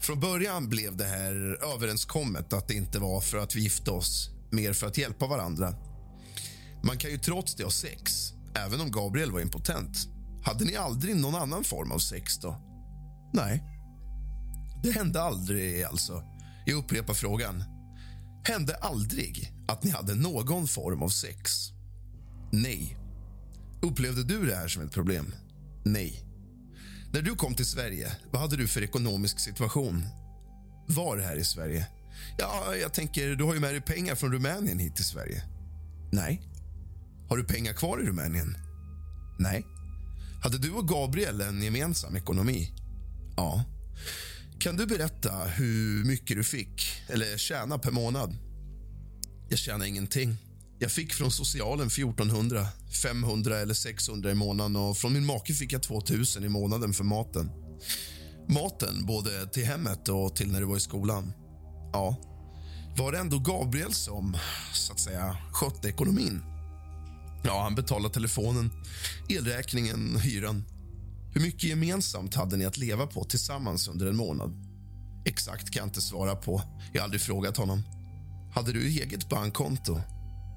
Från 0.00 0.20
början 0.20 0.68
blev 0.68 0.96
det 0.96 1.04
här 1.04 1.58
överenskommet 1.74 2.52
att 2.52 2.68
det 2.68 2.74
inte 2.74 2.98
var 2.98 3.20
för 3.20 3.38
att 3.38 3.56
vi 3.56 3.60
gifte 3.60 3.90
oss, 3.90 4.30
mer 4.50 4.72
för 4.72 4.86
att 4.86 4.98
hjälpa 4.98 5.26
varandra. 5.26 5.74
Man 6.82 6.98
kan 6.98 7.10
ju 7.10 7.18
trots 7.18 7.54
det 7.54 7.64
ha 7.64 7.70
sex, 7.70 8.32
även 8.54 8.80
om 8.80 8.90
Gabriel 8.90 9.32
var 9.32 9.40
impotent. 9.40 10.08
Hade 10.48 10.64
ni 10.64 10.76
aldrig 10.76 11.16
någon 11.16 11.34
annan 11.34 11.64
form 11.64 11.92
av 11.92 11.98
sex 11.98 12.38
då? 12.38 12.56
Nej. 13.32 13.62
Det 14.82 14.90
hände 14.90 15.22
aldrig 15.22 15.82
alltså. 15.82 16.22
Jag 16.66 16.78
upprepar 16.78 17.14
frågan. 17.14 17.64
Hände 18.44 18.76
aldrig 18.76 19.52
att 19.68 19.84
ni 19.84 19.90
hade 19.90 20.14
någon 20.14 20.68
form 20.68 21.02
av 21.02 21.08
sex? 21.08 21.52
Nej. 22.52 22.96
Upplevde 23.82 24.24
du 24.24 24.46
det 24.46 24.54
här 24.54 24.68
som 24.68 24.82
ett 24.82 24.92
problem? 24.92 25.34
Nej. 25.84 26.24
När 27.12 27.22
du 27.22 27.34
kom 27.34 27.54
till 27.54 27.66
Sverige, 27.66 28.16
vad 28.30 28.42
hade 28.42 28.56
du 28.56 28.68
för 28.68 28.82
ekonomisk 28.82 29.40
situation? 29.40 30.06
Var 30.86 31.18
här 31.18 31.36
i 31.36 31.44
Sverige? 31.44 31.86
Ja, 32.38 32.74
jag 32.80 32.94
tänker, 32.94 33.28
du 33.28 33.44
har 33.44 33.54
ju 33.54 33.60
med 33.60 33.74
dig 33.74 33.80
pengar 33.80 34.14
från 34.14 34.32
Rumänien 34.32 34.78
hit 34.78 34.96
till 34.96 35.04
Sverige. 35.04 35.42
Nej. 36.12 36.42
Har 37.28 37.36
du 37.36 37.44
pengar 37.44 37.72
kvar 37.72 38.02
i 38.02 38.06
Rumänien? 38.06 38.56
Nej. 39.38 39.64
Hade 40.42 40.58
du 40.58 40.70
och 40.70 40.88
Gabriel 40.88 41.40
en 41.40 41.62
gemensam 41.62 42.16
ekonomi? 42.16 42.72
Ja. 43.36 43.64
Kan 44.60 44.76
du 44.76 44.86
berätta 44.86 45.44
hur 45.44 46.04
mycket 46.04 46.36
du 46.36 46.44
fick 46.44 46.82
eller 47.08 47.38
tjänade, 47.38 47.82
per 47.82 47.90
månad? 47.90 48.36
Jag 49.48 49.58
tjänade 49.58 49.88
ingenting. 49.88 50.36
Jag 50.78 50.92
fick 50.92 51.12
från 51.12 51.30
socialen 51.30 51.86
1400, 51.86 52.66
500 53.02 53.58
eller 53.58 53.74
600 53.74 54.30
i 54.30 54.34
månaden 54.34 54.76
och 54.76 54.96
från 54.96 55.12
min 55.12 55.26
make 55.26 55.54
fick 55.54 55.72
jag 55.72 55.82
2000 55.82 56.44
i 56.44 56.48
månaden 56.48 56.92
för 56.92 57.04
maten. 57.04 57.50
Maten 58.48 59.06
både 59.06 59.46
till 59.46 59.64
hemmet 59.64 60.08
och 60.08 60.36
till 60.36 60.52
när 60.52 60.60
du 60.60 60.66
var 60.66 60.76
i 60.76 60.80
skolan. 60.80 61.32
Ja, 61.92 62.16
var 62.98 63.12
det 63.12 63.18
ändå 63.18 63.38
Gabriel 63.38 63.92
som 63.92 64.36
så 64.74 64.92
att 64.92 65.00
säga 65.00 65.36
skötte 65.52 65.88
ekonomin. 65.88 66.42
Ja, 67.42 67.62
han 67.62 67.74
betalade 67.74 68.14
telefonen, 68.14 68.70
elräkningen, 69.28 70.16
hyran. 70.16 70.64
Hur 71.34 71.40
mycket 71.40 71.64
gemensamt 71.64 72.34
hade 72.34 72.56
ni 72.56 72.64
att 72.64 72.78
leva 72.78 73.06
på 73.06 73.24
tillsammans 73.24 73.88
under 73.88 74.06
en 74.06 74.16
månad? 74.16 74.64
Exakt 75.24 75.70
kan 75.70 75.80
jag 75.80 75.86
inte 75.88 76.00
svara 76.00 76.36
på. 76.36 76.62
Jag 76.92 77.00
har 77.00 77.04
aldrig 77.04 77.20
frågat 77.20 77.56
honom. 77.56 77.82
Hade 78.54 78.72
du 78.72 78.86
eget 78.86 79.28
bankkonto? 79.28 80.00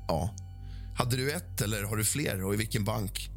Ja. 0.08 0.36
Hade 0.98 1.16
du 1.18 1.32
ett 1.32 1.62
eller 1.62 1.84
har 1.84 1.96
du 1.96 2.06
fler 2.06 2.44
och 2.44 2.54
i 2.54 2.58
vilken 2.58 2.84
bank? 2.84 3.30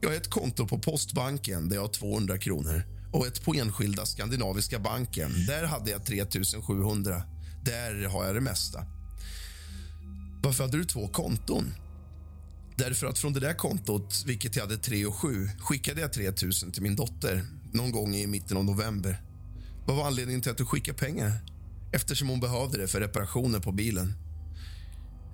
Jag 0.00 0.08
har 0.08 0.16
ett 0.16 0.30
konto 0.30 0.68
på 0.68 0.78
Postbanken 0.78 1.68
där 1.68 1.76
jag 1.76 1.82
har 1.82 1.88
200 1.88 2.38
kronor 2.38 2.82
och 3.12 3.26
ett 3.26 3.44
på 3.44 3.54
enskilda 3.54 4.06
Skandinaviska 4.06 4.78
banken. 4.78 5.46
Där 5.46 5.64
hade 5.64 5.90
jag 5.90 6.06
3 6.06 6.24
700. 6.66 7.22
Där 7.64 8.08
har 8.08 8.24
jag 8.24 8.34
det 8.34 8.40
mesta. 8.40 8.84
Varför 10.42 10.64
hade 10.64 10.78
du 10.78 10.84
två 10.84 11.08
konton? 11.08 11.74
Därför 12.84 13.06
att 13.06 13.18
från 13.18 13.32
det 13.32 13.40
där 13.40 13.54
kontot, 13.54 14.22
vilket 14.26 14.56
jag 14.56 14.62
hade 14.62 14.76
3 14.76 15.06
och 15.06 15.14
7, 15.14 15.48
skickade 15.58 16.00
jag 16.00 16.12
3 16.12 16.32
000 16.42 16.72
till 16.72 16.82
min 16.82 16.96
dotter 16.96 17.44
någon 17.72 17.92
gång 17.92 18.14
i 18.14 18.26
mitten 18.26 18.56
av 18.56 18.64
november. 18.64 19.22
Vad 19.86 19.96
var 19.96 20.06
anledningen 20.06 20.42
till 20.42 20.50
att 20.50 20.58
du 20.58 20.66
skickade 20.66 20.98
pengar? 20.98 21.32
Eftersom 21.92 22.28
hon 22.28 22.40
behövde 22.40 22.78
det 22.78 22.88
för 22.88 23.00
reparationer 23.00 23.60
på 23.60 23.72
bilen. 23.72 24.14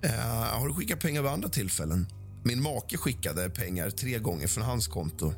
Uh, 0.05 0.11
har 0.59 0.67
du 0.67 0.73
skickat 0.73 0.99
pengar 0.99 1.21
vid 1.21 1.31
andra 1.31 1.49
tillfällen? 1.49 2.07
Min 2.43 2.61
make 2.61 2.97
skickade 2.97 3.49
pengar 3.49 3.89
tre 3.89 4.19
gånger 4.19 4.47
från 4.47 4.63
hans 4.63 4.87
konto. 4.87 5.33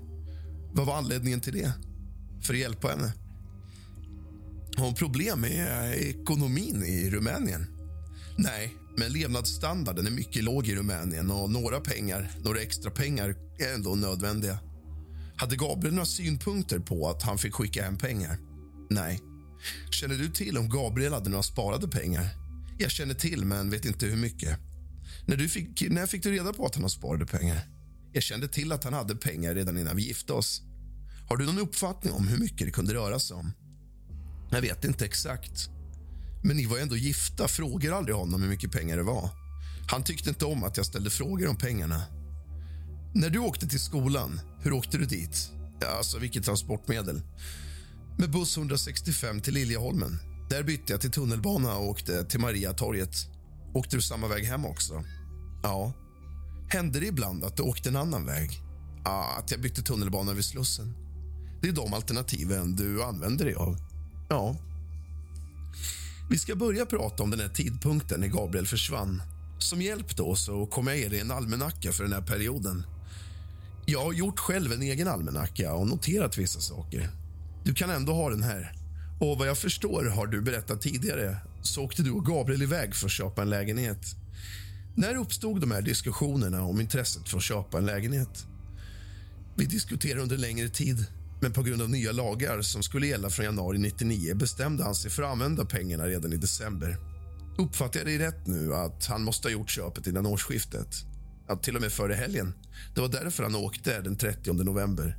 Vad 0.73 0.85
var 0.85 0.97
anledningen 0.97 1.41
till 1.41 1.53
det? 1.53 1.73
För 2.41 2.53
att 2.53 2.59
hjälpa 2.59 2.87
henne? 2.87 3.13
Har 4.77 4.85
hon 4.85 4.95
problem 4.95 5.41
med 5.41 5.91
eh, 5.93 6.09
ekonomin 6.09 6.83
i 6.83 7.09
Rumänien? 7.09 7.67
Nej, 8.37 8.75
men 8.97 9.13
levnadsstandarden 9.13 10.07
är 10.07 10.11
mycket 10.11 10.43
låg 10.43 10.67
i 10.67 10.75
Rumänien 10.75 11.31
och 11.31 11.49
några 11.49 11.79
pengar, 11.79 12.31
några 12.43 12.61
extra 12.61 12.91
pengar 12.91 13.35
är 13.59 13.73
ändå 13.73 13.95
nödvändiga. 13.95 14.59
Hade 15.35 15.55
Gabriel 15.55 15.93
några 15.93 16.05
synpunkter 16.05 16.79
på 16.79 17.09
att 17.09 17.23
han 17.23 17.37
fick 17.37 17.53
skicka 17.53 17.83
hem 17.83 17.97
pengar? 17.97 18.37
Nej. 18.89 19.19
Känner 19.91 20.15
du 20.15 20.29
till 20.29 20.57
om 20.57 20.69
Gabriel 20.69 21.13
hade 21.13 21.29
några 21.29 21.43
sparade 21.43 21.87
pengar? 21.87 22.27
Jag 22.77 22.91
känner 22.91 23.13
till, 23.13 23.45
men 23.45 23.69
vet 23.69 23.85
inte 23.85 24.05
hur 24.05 24.17
mycket. 24.17 24.59
När, 25.25 25.37
du 25.37 25.49
fick, 25.49 25.89
när 25.89 26.07
fick 26.07 26.23
du 26.23 26.31
reda 26.31 26.53
på 26.53 26.65
att 26.65 26.75
han 26.75 26.83
har 26.83 26.89
sparade 26.89 27.25
pengar? 27.25 27.59
Jag 28.13 28.23
kände 28.23 28.47
till 28.47 28.71
att 28.71 28.83
han 28.83 28.93
hade 28.93 29.15
pengar 29.15 29.55
redan 29.55 29.77
innan 29.77 29.95
vi 29.95 30.07
gifte 30.07 30.33
oss. 30.33 30.61
Har 31.29 31.37
du 31.37 31.45
någon 31.45 31.59
uppfattning 31.59 32.13
om 32.13 32.27
hur 32.27 32.37
mycket 32.37 32.67
det 32.67 32.71
kunde 32.71 32.93
röra 32.93 33.19
sig 33.19 33.35
om? 33.35 33.51
Jag 34.51 34.61
vet 34.61 34.85
inte 34.85 35.05
exakt. 35.05 35.69
Men 36.43 36.57
ni 36.57 36.65
var 36.65 36.77
ändå 36.77 36.97
gifta. 36.97 37.47
Frågar 37.47 37.91
aldrig 37.91 38.15
honom 38.15 38.41
hur 38.41 38.49
mycket 38.49 38.71
pengar 38.71 38.97
det 38.97 39.03
var. 39.03 39.29
Han 39.87 40.03
tyckte 40.03 40.29
inte 40.29 40.45
om 40.45 40.63
att 40.63 40.77
jag 40.77 40.85
ställde 40.85 41.09
frågor 41.09 41.47
om 41.47 41.55
pengarna. 41.55 42.01
När 43.13 43.29
du 43.29 43.39
åkte 43.39 43.67
till 43.67 43.79
skolan, 43.79 44.39
hur 44.59 44.73
åkte 44.73 44.97
du 44.97 45.05
dit? 45.05 45.51
Alltså, 45.97 46.19
vilket 46.19 46.45
transportmedel? 46.45 47.21
Med 48.17 48.31
buss 48.31 48.57
165 48.57 49.41
till 49.41 49.53
Liljeholmen. 49.53 50.19
Där 50.49 50.63
bytte 50.63 50.93
jag 50.93 51.01
till 51.01 51.11
tunnelbana 51.11 51.75
och 51.75 51.89
åkte 51.89 52.23
till 52.23 52.39
Mariatorget. 52.39 53.15
Åkte 53.73 53.95
du 53.95 54.01
samma 54.01 54.27
väg 54.27 54.45
hem 54.45 54.65
också? 54.65 55.03
Ja. 55.63 55.93
Hände 56.69 56.99
det 56.99 57.05
ibland 57.05 57.43
att 57.43 57.57
du 57.57 57.63
åkte 57.63 57.89
en 57.89 57.95
annan 57.95 58.25
väg? 58.25 58.61
Ja, 59.03 59.35
att 59.37 59.51
jag 59.51 59.61
bytte 59.61 59.81
tunnelbana 59.81 60.33
vid 60.33 60.45
Slussen. 60.45 60.93
Det 61.61 61.67
är 61.67 61.71
de 61.71 61.93
alternativen 61.93 62.75
du 62.75 63.03
använder 63.03 63.45
dig 63.45 63.53
av. 63.53 63.77
Ja. 64.29 64.55
Vi 66.31 66.39
ska 66.39 66.55
börja 66.55 66.85
prata 66.85 67.23
om 67.23 67.31
den 67.31 67.39
här 67.39 67.49
tidpunkten 67.49 68.19
när 68.19 68.27
Gabriel 68.27 68.67
försvann. 68.67 69.21
Som 69.59 69.81
hjälp 69.81 70.15
då 70.15 70.35
så 70.35 70.65
kommer 70.65 70.91
jag 70.91 70.99
ge 70.99 71.09
dig 71.09 71.19
en 71.19 71.31
almanacka 71.31 71.91
för 71.91 72.03
den 72.03 72.13
här 72.13 72.21
perioden. 72.21 72.83
Jag 73.85 74.03
har 74.03 74.13
gjort 74.13 74.39
själv 74.39 74.71
en 74.71 74.81
egen 74.81 75.07
almanacka 75.07 75.73
och 75.73 75.87
noterat 75.87 76.37
vissa 76.37 76.59
saker. 76.59 77.09
Du 77.63 77.73
kan 77.73 77.89
ändå 77.89 78.13
ha 78.13 78.29
den 78.29 78.43
här. 78.43 78.73
Och 79.19 79.37
vad 79.37 79.47
jag 79.47 79.57
förstår 79.57 80.05
har 80.05 80.27
du 80.27 80.41
berättat 80.41 80.81
tidigare 80.81 81.37
så 81.61 81.83
åkte 81.83 82.03
du 82.03 82.11
och 82.11 82.25
Gabriel 82.25 82.61
iväg 82.61 82.95
för 82.95 83.05
att 83.05 83.11
köpa 83.11 83.41
en 83.41 83.49
lägenhet. 83.49 84.15
När 84.95 85.15
uppstod 85.15 85.61
de 85.61 85.71
här 85.71 85.81
diskussionerna 85.81 86.63
om 86.63 86.81
intresset 86.81 87.29
för 87.29 87.37
att 87.37 87.43
köpa 87.43 87.77
en 87.77 87.85
lägenhet? 87.85 88.47
Vi 89.55 89.65
diskuterade 89.65 90.21
under 90.21 90.37
längre 90.37 90.69
tid 90.69 91.05
men 91.41 91.53
på 91.53 91.63
grund 91.63 91.81
av 91.81 91.89
nya 91.89 92.11
lagar 92.11 92.61
som 92.61 92.83
skulle 92.83 93.07
gälla 93.07 93.29
från 93.29 93.45
januari 93.45 93.77
99 93.77 94.35
bestämde 94.35 94.83
han 94.83 94.95
sig 94.95 95.11
för 95.11 95.23
att 95.23 95.31
använda 95.31 95.65
pengarna 95.65 96.07
redan 96.07 96.33
i 96.33 96.37
december. 96.37 96.97
Uppfattar 97.57 97.99
jag 97.99 98.07
dig 98.07 98.17
rätt 98.17 98.47
nu 98.47 98.75
att 98.75 99.05
han 99.05 99.23
måste 99.23 99.47
ha 99.47 99.51
gjort 99.51 99.69
köpet 99.69 100.07
innan 100.07 100.25
årsskiftet? 100.25 100.87
Ja, 101.47 101.55
till 101.55 101.75
och 101.75 101.81
med 101.81 101.91
före 101.91 102.13
helgen. 102.13 102.53
Det 102.95 103.01
var 103.01 103.07
därför 103.07 103.43
han 103.43 103.55
åkte 103.55 104.01
den 104.01 104.17
30 104.17 104.53
november. 104.53 105.17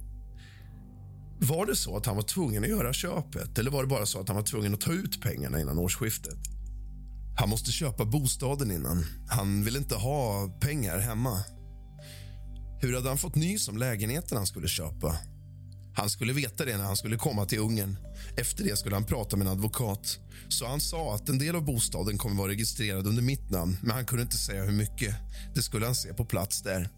Var 1.41 1.67
det 1.67 1.77
så 1.77 1.97
att 1.97 2.07
han 2.07 2.17
var 2.17 2.23
tvungen 2.23 2.63
att 2.63 2.69
göra 2.69 2.93
köpet 2.93 3.59
eller 3.59 3.71
var 3.71 3.83
det 3.83 3.89
bara 3.89 4.07
så 4.07 4.21
att 4.21 4.29
han 4.29 4.37
var 4.37 4.45
tvungen 4.45 4.75
att 4.75 4.81
ta 4.81 4.93
ut 4.93 5.23
pengarna 5.23 5.61
innan 5.61 5.79
årsskiftet? 5.79 6.39
Han 7.39 7.49
måste 7.49 7.73
köpa 7.73 8.05
bostaden 8.05 8.71
innan. 8.71 9.05
Han 9.29 9.65
vill 9.65 9.77
inte 9.77 9.95
ha 9.95 10.49
pengar 10.61 10.99
hemma. 10.99 11.45
Hur 12.81 12.95
hade 12.95 13.09
han 13.09 13.19
fått 13.19 13.35
nys 13.35 13.69
om 13.69 13.77
lägenheten 13.77 14.37
han 14.37 14.47
skulle 14.47 14.69
köpa? 14.69 15.17
Han 15.95 16.11
skulle 16.11 16.33
veta 16.33 16.65
det 16.65 16.77
när 16.77 16.85
han 16.85 16.97
skulle 16.97 17.17
komma 17.17 17.47
till 17.47 17.59
Ungern. 17.59 17.97
Efter 18.37 18.65
det 18.65 18.77
skulle 18.77 18.97
han 18.97 19.05
prata 19.05 19.37
med 19.37 19.47
en 19.47 19.53
advokat. 19.53 20.19
Så 20.49 20.67
han 20.67 20.81
sa 20.81 21.15
att 21.15 21.29
en 21.29 21.39
del 21.39 21.57
av 21.57 21.65
bostaden 21.65 22.19
kommer 22.19 22.37
vara 22.37 22.49
registrerad 22.49 23.07
under 23.07 23.23
mitt 23.23 23.51
namn 23.51 23.77
men 23.83 23.91
han 23.91 24.05
kunde 24.05 24.23
inte 24.23 24.37
säga 24.37 24.65
hur 24.65 24.73
mycket. 24.73 25.15
Det 25.55 25.63
skulle 25.63 25.87
han 25.87 25.95
se 25.95 26.15
på 26.15 26.25
plats 26.25 26.63
där. 26.63 26.89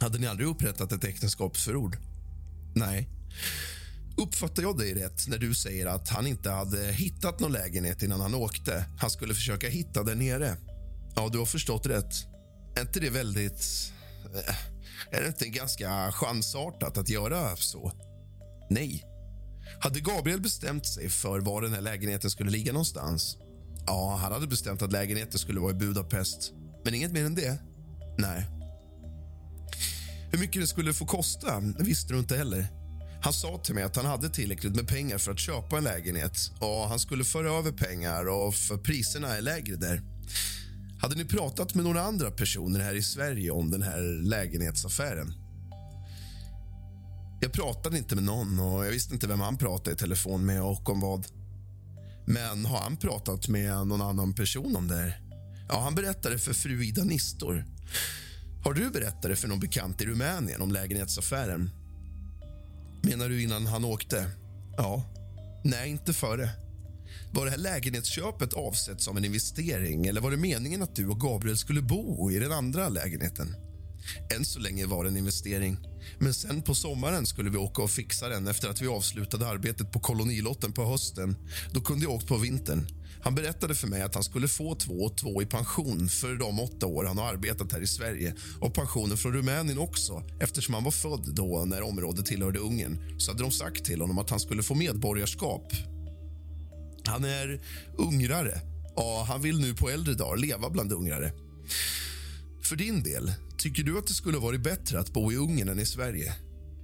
Hade 0.00 0.18
ni 0.18 0.26
aldrig 0.26 0.48
upprättat 0.48 0.92
ett 0.92 1.04
äktenskapsförord? 1.04 1.96
Nej. 2.74 3.08
Uppfattar 4.16 4.62
jag 4.62 4.78
dig 4.78 4.94
rätt 4.94 5.28
när 5.28 5.38
du 5.38 5.54
säger 5.54 5.86
att 5.86 6.08
han 6.08 6.26
inte 6.26 6.50
hade 6.50 6.92
hittat 6.92 7.40
någon 7.40 7.52
lägenhet 7.52 8.02
innan 8.02 8.20
han 8.20 8.34
åkte? 8.34 8.84
Han 8.98 9.10
skulle 9.10 9.34
försöka 9.34 9.68
hitta 9.68 10.02
där 10.02 10.14
nere. 10.14 10.56
Ja, 11.16 11.28
du 11.32 11.38
har 11.38 11.46
förstått 11.46 11.86
rätt. 11.86 12.14
Är 12.76 12.80
inte 12.80 13.00
det 13.00 13.10
väldigt... 13.10 13.92
Eh, 14.34 14.73
är 15.10 15.20
det 15.20 15.26
inte 15.26 15.48
ganska 15.48 16.12
chansartat 16.12 16.98
att 16.98 17.08
göra 17.08 17.56
så? 17.56 17.92
Nej. 18.70 19.04
Hade 19.80 20.00
Gabriel 20.00 20.40
bestämt 20.40 20.86
sig 20.86 21.08
för 21.08 21.40
var 21.40 21.62
den 21.62 21.72
här 21.72 21.80
lägenheten 21.80 22.30
skulle 22.30 22.50
ligga 22.50 22.72
någonstans? 22.72 23.36
Ja, 23.86 24.18
han 24.22 24.32
hade 24.32 24.46
bestämt 24.46 24.82
att 24.82 24.92
lägenheten 24.92 25.38
skulle 25.38 25.60
vara 25.60 25.70
i 25.70 25.74
Budapest. 25.74 26.52
Men 26.84 26.94
inget 26.94 27.12
mer 27.12 27.24
än 27.24 27.34
det? 27.34 27.58
Nej. 28.18 28.46
Hur 30.30 30.38
mycket 30.38 30.62
det 30.62 30.66
skulle 30.66 30.94
få 30.94 31.06
kosta 31.06 31.60
visste 31.78 32.12
du 32.12 32.18
inte 32.18 32.36
heller. 32.36 32.66
Han 33.22 33.32
sa 33.32 33.58
till 33.58 33.74
mig 33.74 33.84
att 33.84 33.96
han 33.96 34.06
hade 34.06 34.28
tillräckligt 34.28 34.76
med 34.76 34.88
pengar 34.88 35.18
för 35.18 35.32
att 35.32 35.38
köpa 35.38 35.78
en 35.78 35.84
lägenhet 35.84 36.36
och 36.60 36.88
han 36.88 36.98
skulle 36.98 37.24
föra 37.24 37.58
över 37.58 37.72
pengar 37.72 38.28
och 38.28 38.54
för 38.54 38.76
priserna 38.76 39.36
är 39.36 39.42
lägre 39.42 39.76
där. 39.76 40.02
Hade 41.04 41.16
ni 41.16 41.24
pratat 41.24 41.74
med 41.74 41.84
några 41.84 42.02
andra 42.02 42.30
personer 42.30 42.80
här 42.80 42.94
i 42.94 43.02
Sverige 43.02 43.50
om 43.50 43.70
den 43.70 43.82
här 43.82 44.22
lägenhetsaffären? 44.22 45.34
Jag 47.40 47.52
pratade 47.52 47.98
inte 47.98 48.14
med 48.14 48.24
någon 48.24 48.60
och 48.60 48.86
jag 48.86 48.90
visste 48.90 49.14
inte 49.14 49.26
vem 49.26 49.40
han 49.40 49.56
pratade 49.56 49.92
i 49.92 49.96
telefon 49.96 50.46
med 50.46 50.62
och 50.62 50.88
om 50.88 51.00
vad. 51.00 51.26
Men 52.26 52.66
har 52.66 52.78
han 52.78 52.96
pratat 52.96 53.48
med 53.48 53.86
någon 53.86 54.02
annan 54.02 54.34
person 54.34 54.76
om 54.76 54.88
det 54.88 54.96
här? 54.96 55.20
Ja, 55.68 55.80
han 55.80 55.94
berättade 55.94 56.38
för 56.38 56.54
fru 56.54 56.84
Ida 56.84 57.04
Nistor. 57.04 57.64
Har 58.64 58.74
du 58.74 58.90
berättat 58.90 59.22
det 59.22 59.36
för 59.36 59.48
någon 59.48 59.60
bekant 59.60 60.02
i 60.02 60.06
Rumänien 60.06 60.62
om 60.62 60.72
lägenhetsaffären? 60.72 61.70
Menar 63.02 63.28
du 63.28 63.42
innan 63.42 63.66
han 63.66 63.84
åkte? 63.84 64.30
Ja. 64.76 65.02
Nej, 65.64 65.90
inte 65.90 66.12
före. 66.12 66.63
Var 67.34 67.44
det 67.44 67.50
här 67.50 67.58
lägenhetsköpet 67.58 68.52
avsett 68.52 69.00
som 69.00 69.16
en 69.16 69.24
investering 69.24 70.06
eller 70.06 70.20
var 70.20 70.30
det 70.30 70.36
meningen 70.36 70.82
att 70.82 70.96
du 70.96 71.08
och 71.08 71.20
Gabriel 71.20 71.56
skulle 71.56 71.82
bo 71.82 72.30
i 72.30 72.38
den 72.38 72.52
andra 72.52 72.88
lägenheten? 72.88 73.56
Än 74.36 74.44
så 74.44 74.58
länge 74.58 74.86
var 74.86 75.04
det 75.04 75.10
en 75.10 75.16
investering. 75.16 75.78
Men 76.18 76.34
sen 76.34 76.62
på 76.62 76.74
sommaren 76.74 77.26
skulle 77.26 77.50
vi 77.50 77.56
åka 77.56 77.82
och 77.82 77.90
fixa 77.90 78.28
den 78.28 78.46
efter 78.46 78.68
att 78.68 78.82
vi 78.82 78.86
avslutade 78.86 79.48
arbetet 79.48 79.92
på 79.92 80.00
kolonilotten 80.00 80.72
på 80.72 80.84
hösten. 80.84 81.36
Då 81.72 81.80
kunde 81.80 82.04
jag 82.04 82.12
åkt 82.12 82.26
på 82.26 82.36
vintern. 82.36 82.86
Han 83.22 83.34
berättade 83.34 83.74
för 83.74 83.86
mig 83.86 84.02
att 84.02 84.14
han 84.14 84.24
skulle 84.24 84.48
få 84.48 84.74
två 84.74 84.94
och 84.94 85.16
två 85.16 85.42
i 85.42 85.46
pension 85.46 86.08
för 86.08 86.34
de 86.34 86.60
åtta 86.60 86.86
år 86.86 87.04
han 87.04 87.18
har 87.18 87.28
arbetat 87.28 87.72
här 87.72 87.80
i 87.80 87.86
Sverige 87.86 88.34
och 88.60 88.74
pensionen 88.74 89.16
från 89.16 89.32
Rumänien 89.32 89.78
också 89.78 90.22
eftersom 90.40 90.74
han 90.74 90.84
var 90.84 90.90
född 90.90 91.34
då 91.34 91.64
när 91.66 91.82
området 91.82 92.26
tillhörde 92.26 92.58
Ungern. 92.58 93.20
Så 93.20 93.30
hade 93.30 93.42
de 93.42 93.50
sagt 93.50 93.84
till 93.84 94.00
honom 94.00 94.18
att 94.18 94.30
han 94.30 94.40
skulle 94.40 94.62
få 94.62 94.74
medborgarskap 94.74 95.72
han 97.08 97.24
är 97.24 97.60
ungrare 97.98 98.60
och 98.96 99.26
han 99.26 99.42
vill 99.42 99.60
nu 99.60 99.74
på 99.74 99.90
äldre 99.90 100.14
dagar 100.14 100.36
leva 100.36 100.70
bland 100.70 100.92
ungrare. 100.92 101.32
För 102.62 102.76
din 102.76 103.02
del, 103.02 103.32
tycker 103.58 103.82
du 103.82 103.98
att 103.98 104.06
det 104.06 104.14
skulle 104.14 104.38
varit 104.38 104.62
bättre 104.62 105.00
att 105.00 105.12
bo 105.12 105.32
i 105.32 105.36
Ungern 105.36 105.68
än 105.68 105.80
i 105.80 105.86
Sverige? 105.86 106.34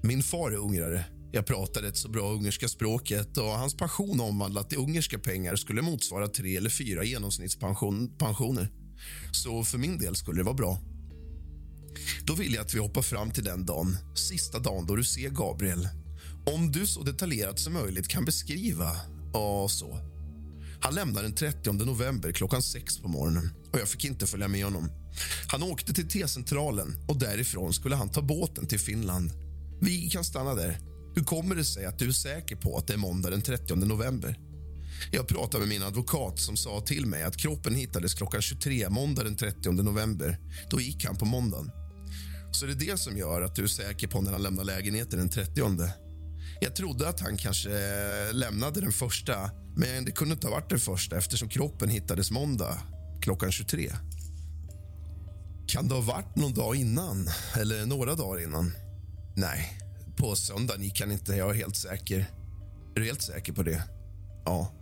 Min 0.03 0.23
far 0.23 0.51
är 0.51 0.57
ungrare. 0.57 1.05
Jag 1.33 1.47
pratar 1.47 1.83
ett 1.83 1.97
så 1.97 2.09
bra 2.09 2.33
ungerska 2.33 2.69
språket 2.69 3.37
och 3.37 3.45
hans 3.45 3.77
pension 3.77 4.21
omvandlat 4.21 4.71
till 4.71 4.79
ungerska 4.79 5.19
pengar 5.19 5.57
skulle 5.57 5.83
motsvara 5.83 6.29
tre 6.29 6.57
eller 6.57 6.71
fyra 6.71 7.05
genomsnittspensioner. 7.05 8.69
Så 9.33 9.65
för 9.65 9.79
min 9.79 9.99
del 9.99 10.17
skulle 10.17 10.41
det 10.41 10.45
vara 10.45 10.55
bra. 10.55 10.79
Då 12.25 12.35
vill 12.35 12.55
jag 12.55 12.63
att 12.63 12.75
vi 12.75 12.79
hoppar 12.79 13.03
fram 13.03 13.31
till 13.31 13.45
den 13.45 13.67
dagen, 13.67 13.97
sista 14.15 14.59
dagen 14.59 14.87
då 14.87 14.97
du 14.97 15.05
ser 15.05 15.31
Gabriel. 15.31 15.89
Om 16.47 16.73
du 16.73 16.87
så 16.87 17.03
detaljerat 17.03 17.59
som 17.59 17.73
möjligt 17.73 18.09
kan 18.09 18.25
beskriva, 18.25 18.91
ja 19.33 19.69
så. 19.69 20.10
Han 20.81 20.95
lämnade 20.95 21.27
den 21.27 21.35
30 21.35 21.73
november 21.73 22.33
klockan 22.33 22.63
sex 22.63 22.99
på 22.99 23.09
morgonen 23.09 23.53
och 23.73 23.79
jag 23.81 23.89
fick 23.89 24.05
inte 24.05 24.27
följa 24.27 24.49
med 24.49 24.65
honom. 24.65 24.91
Han 25.49 25.63
åkte 25.63 25.95
till 25.95 26.09
T-centralen 26.09 26.97
och 27.09 27.19
därifrån 27.19 27.73
skulle 27.75 27.97
han 27.97 28.09
ta 28.09 28.23
båten 28.23 28.67
till 28.67 28.81
Finland. 28.81 29.31
Vi 29.81 30.11
kan 30.11 30.25
stanna 30.25 30.55
där. 30.55 30.79
Hur 31.15 31.25
kommer 31.25 31.55
det 31.55 31.65
sig 31.65 31.85
att 31.85 31.99
du 31.99 32.09
är 32.09 32.13
säker 32.13 32.57
på 32.57 32.77
att 32.77 32.87
det 32.87 32.93
är 32.93 32.99
måndag 32.99 33.31
den 33.31 33.43
30 33.43 33.75
november? 33.75 34.39
Jag 35.13 35.29
pratade 35.29 35.59
med 35.59 35.69
min 35.69 35.83
advokat 35.83 36.39
som 36.39 36.57
sa 36.57 36.81
till 36.81 37.07
mig 37.07 37.23
att 37.23 37.37
kroppen 37.37 37.75
hittades 37.75 38.15
klockan 38.15 38.43
23 38.43 38.89
måndag 38.91 39.25
den 39.25 39.37
30 39.37 39.73
november. 39.73 40.39
Då 40.71 40.81
gick 40.81 41.05
han 41.05 41.17
på 41.17 41.25
måndagen. 41.25 41.71
Så 42.53 42.67
det 42.67 42.73
är 42.73 42.91
det 42.93 42.99
som 42.99 43.17
gör 43.17 43.43
att 43.43 43.55
du 43.55 43.63
är 43.63 43.67
säker 43.67 44.07
på 44.07 44.21
när 44.21 44.33
han 44.33 44.43
lämnar 44.43 44.65
lägenheten 44.65 45.19
den 45.19 45.29
30. 45.29 45.63
Jag 46.61 46.77
trodde 46.77 47.09
att 47.09 47.21
han 47.21 47.37
kanske 47.37 47.71
eh, 47.71 48.35
lämnade 48.35 48.81
den 48.81 48.93
första 48.93 49.51
men 49.77 50.05
det 50.05 50.13
kunde 50.13 50.35
inte 50.35 50.47
ha 50.47 50.55
varit 50.55 50.71
den 50.71 50.79
första 50.79 51.19
eftersom 51.19 51.49
kroppen 51.49 51.89
hittades 51.89 52.31
måndag 52.31 52.79
klockan 53.23 53.53
23. 53.53 53.93
Kan 55.67 55.89
det 55.89 55.95
ha 55.95 56.03
varit 56.03 56.37
någon 56.37 56.55
dag 56.55 56.77
innan? 56.77 57.29
Eller 57.57 57.87
några 57.87 58.15
dagar 58.15 58.43
innan? 58.43 58.73
Nej, 59.37 59.79
på 60.17 60.37
söndagen 60.37 60.83
gick 60.83 61.01
han 61.01 61.13
inte. 61.13 61.33
Jag 61.33 61.51
är 61.51 61.55
helt 61.55 61.77
säker. 61.77 62.19
Är 62.97 63.01
du 63.01 63.05
helt 63.05 63.23
säker 63.23 63.53
på 63.53 63.63
det? 63.63 63.83
Ja. 64.45 64.73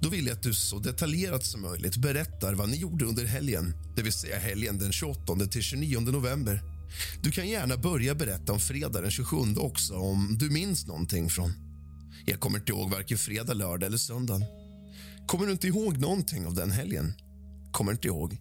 Då 0.00 0.08
vill 0.08 0.26
jag 0.26 0.36
att 0.36 0.42
du 0.42 0.54
så 0.54 0.78
detaljerat 0.78 1.44
som 1.44 1.62
möjligt 1.62 1.96
berättar 1.96 2.54
vad 2.54 2.68
ni 2.68 2.76
gjorde 2.76 3.04
under 3.04 3.24
helgen, 3.24 3.74
det 3.96 4.02
vill 4.02 4.12
säga 4.12 4.38
helgen 4.38 4.78
den 4.78 4.92
28 4.92 5.46
till 5.50 5.62
29 5.62 6.00
november. 6.00 6.75
Du 7.22 7.30
kan 7.30 7.48
gärna 7.48 7.76
börja 7.76 8.14
berätta 8.14 8.52
om 8.52 8.60
fredag 8.60 9.00
den 9.00 9.10
27 9.10 9.36
också, 9.56 9.94
om 9.94 10.36
du 10.38 10.50
minns 10.50 10.86
någonting 10.86 11.30
från. 11.30 11.52
Jag 12.26 12.40
kommer 12.40 12.58
inte 12.58 12.72
ihåg 12.72 12.90
varken 12.90 13.18
fredag, 13.18 13.54
lördag 13.54 13.86
eller 13.86 13.98
söndag. 13.98 14.40
Kommer 15.26 15.46
du 15.46 15.52
inte 15.52 15.66
ihåg 15.66 15.98
någonting 15.98 16.46
av 16.46 16.54
den 16.54 16.70
helgen? 16.70 17.12
Kommer 17.72 17.92
inte 17.92 18.08
ihåg. 18.08 18.36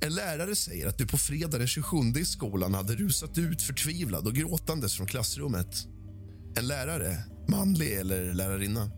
En 0.00 0.14
lärare 0.14 0.56
säger 0.56 0.86
att 0.86 0.98
du 0.98 1.06
på 1.06 1.18
fredag 1.18 1.58
den 1.58 1.66
27 1.66 1.96
i 2.18 2.24
skolan 2.24 2.74
hade 2.74 2.94
rusat 2.94 3.38
ut 3.38 3.62
förtvivlad 3.62 4.26
och 4.26 4.34
gråtandes 4.34 4.94
från 4.94 5.06
klassrummet. 5.06 5.86
En 6.56 6.66
lärare, 6.66 7.24
manlig 7.48 7.92
eller 7.92 8.34
lärarinna? 8.34 8.90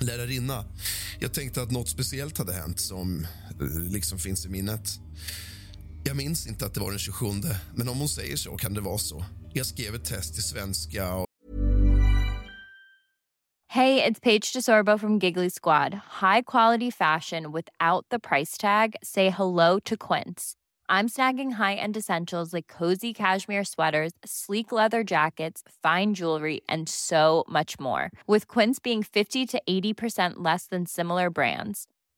Lärarinna. 0.00 0.64
Jag 1.20 1.34
tänkte 1.34 1.62
att 1.62 1.70
nåt 1.70 1.88
speciellt 1.88 2.38
hade 2.38 2.52
hänt 2.52 2.80
som 2.80 3.26
eh, 3.60 3.92
liksom 3.92 4.18
finns 4.18 4.46
i 4.46 4.48
minnet. 4.48 4.88
Jag 6.04 6.16
minns 6.16 6.46
inte 6.46 6.66
att 6.66 6.74
det 6.74 6.80
var 6.80 6.90
den 6.90 6.98
27, 6.98 7.26
men 7.74 7.88
om 7.88 7.98
hon 7.98 8.08
säger 8.08 8.36
så 8.36 8.56
kan 8.56 8.74
det 8.74 8.80
vara 8.80 8.98
så. 8.98 9.24
Jag 9.52 9.66
skrev 9.66 9.94
ett 9.94 10.04
test 10.04 10.38
i 10.38 10.42
svenska 10.42 11.14
och... 11.14 11.26
Hey, 13.68 14.02
it's 14.02 14.20
Paige 14.20 14.52
DeSorbo 14.52 14.98
from 14.98 15.18
Giggly 15.18 15.50
Squad. 15.50 15.94
High 16.20 16.42
quality 16.42 16.90
fashion 16.90 17.52
without 17.52 18.06
the 18.10 18.18
price 18.18 18.58
tag. 18.60 18.94
Say 19.02 19.30
hello 19.30 19.78
to 19.84 19.96
Quince. 19.96 20.56
I'm 20.90 21.08
snagging 21.08 21.52
high-end 21.52 21.96
essentials 21.96 22.52
like 22.52 22.66
cozy 22.78 23.14
cashmere 23.14 23.64
sweaters, 23.64 24.12
sleek 24.26 24.72
leather 24.72 25.02
jackets, 25.04 25.62
fine 25.82 26.12
jewelry, 26.12 26.60
and 26.68 26.86
so 26.88 27.44
much 27.48 27.80
more. 27.80 28.10
With 28.26 28.46
Quince 28.46 28.78
being 28.78 29.02
50 29.02 29.46
to 29.46 29.62
80% 29.66 30.32
less 30.36 30.66
than 30.66 30.84
similar 30.84 31.30
brands 31.30 31.86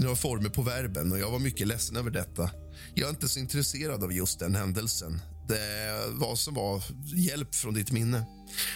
några 0.00 0.16
former 0.16 0.48
på 0.48 0.62
verben 0.62 1.12
och 1.12 1.18
jag 1.18 1.30
var 1.30 1.38
mycket 1.38 1.66
ledsen 1.66 1.96
över 1.96 2.10
detta. 2.10 2.50
Jag 2.94 3.06
är 3.06 3.10
inte 3.10 3.28
så 3.28 3.40
intresserad 3.40 4.04
av 4.04 4.12
just 4.12 4.38
den 4.38 4.54
händelsen. 4.54 5.20
Det 5.48 6.00
var 6.10 6.36
som 6.36 6.54
var 6.54 6.82
hjälp 7.14 7.54
från 7.54 7.74
ditt 7.74 7.92
minne. 7.92 8.26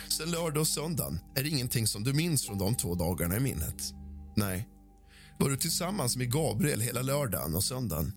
Sen 0.09 0.31
lördag 0.31 0.61
och 0.61 0.69
söndagen 0.69 1.21
är 1.37 1.43
det 1.43 1.49
ingenting 1.49 1.87
som 1.87 2.05
du 2.05 2.13
minns 2.13 2.47
från 2.47 2.59
de 2.59 2.75
två 2.75 2.95
dagarna 2.95 3.37
i 3.37 3.41
minnet. 3.41 3.95
Nej. 4.37 4.69
Var 5.39 5.49
du 5.49 5.57
tillsammans 5.57 6.17
med 6.17 6.33
Gabriel 6.33 6.81
hela 6.81 7.03
lördagen 7.03 7.55
och 7.55 7.65
söndagen? 7.65 8.13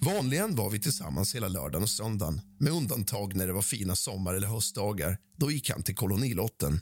Vanligen 0.00 0.56
var 0.56 0.70
vi 0.70 0.80
tillsammans 0.80 1.34
hela 1.34 1.48
lördagen 1.48 1.82
och 1.82 1.90
söndagen 1.90 2.40
med 2.58 2.72
undantag 2.72 3.36
när 3.36 3.46
det 3.46 3.52
var 3.52 3.62
fina 3.62 3.96
sommar 3.96 4.34
eller 4.34 4.48
höstdagar. 4.48 5.18
Då 5.36 5.50
gick 5.50 5.70
han 5.70 5.82
till 5.82 5.96
kolonilotten. 5.96 6.80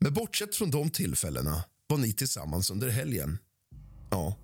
Men 0.00 0.14
bortsett 0.14 0.56
från 0.56 0.70
de 0.70 0.90
tillfällena 0.90 1.64
var 1.86 1.98
ni 1.98 2.12
tillsammans 2.12 2.70
under 2.70 2.88
helgen. 2.88 3.38
Ja, 4.10 4.36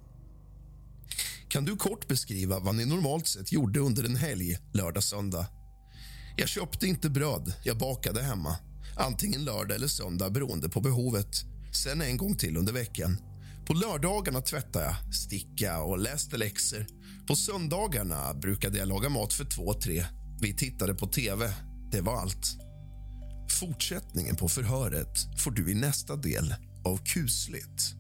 kan 1.53 1.65
du 1.65 1.77
kort 1.77 2.09
beskriva 2.09 2.59
vad 2.59 2.75
ni 2.75 2.87
normalt 2.87 3.27
sett 3.27 3.53
gjorde 3.53 3.81
under 3.81 4.05
en 4.05 4.17
helg, 4.17 4.59
lördag, 4.73 5.03
söndag? 5.03 5.47
Jag 6.37 6.49
köpte 6.49 6.87
inte 6.87 7.11
bröd, 7.11 7.55
jag 7.65 7.79
bakade 7.79 8.23
hemma. 8.23 8.57
Antingen 8.97 9.45
lördag 9.45 9.77
eller 9.77 9.87
söndag 9.87 10.31
beroende 10.31 10.69
på 10.69 10.81
behovet. 10.81 11.45
Sen 11.83 12.03
en 12.03 12.17
gång 12.17 12.37
till 12.37 12.57
under 12.57 12.73
veckan. 12.73 13.17
På 13.67 13.75
lördagarna 13.75 14.41
tvättade 14.41 14.85
jag, 14.85 15.15
sticka 15.15 15.83
och 15.83 15.99
läste 15.99 16.37
läxor. 16.37 16.87
På 17.27 17.37
söndagarna 17.37 18.35
brukade 18.35 18.79
jag 18.79 18.88
laga 18.88 19.09
mat 19.09 19.33
för 19.33 19.45
två, 19.45 19.75
tre. 19.75 20.05
Vi 20.41 20.57
tittade 20.57 20.95
på 20.95 21.07
tv. 21.07 21.55
Det 21.91 22.01
var 22.01 22.17
allt. 22.17 22.57
Fortsättningen 23.61 24.37
på 24.37 24.49
förhöret 24.49 25.41
får 25.43 25.51
du 25.51 25.71
i 25.71 25.75
nästa 25.75 26.17
del 26.17 26.55
av 26.85 26.97
kusligt, 27.05 27.95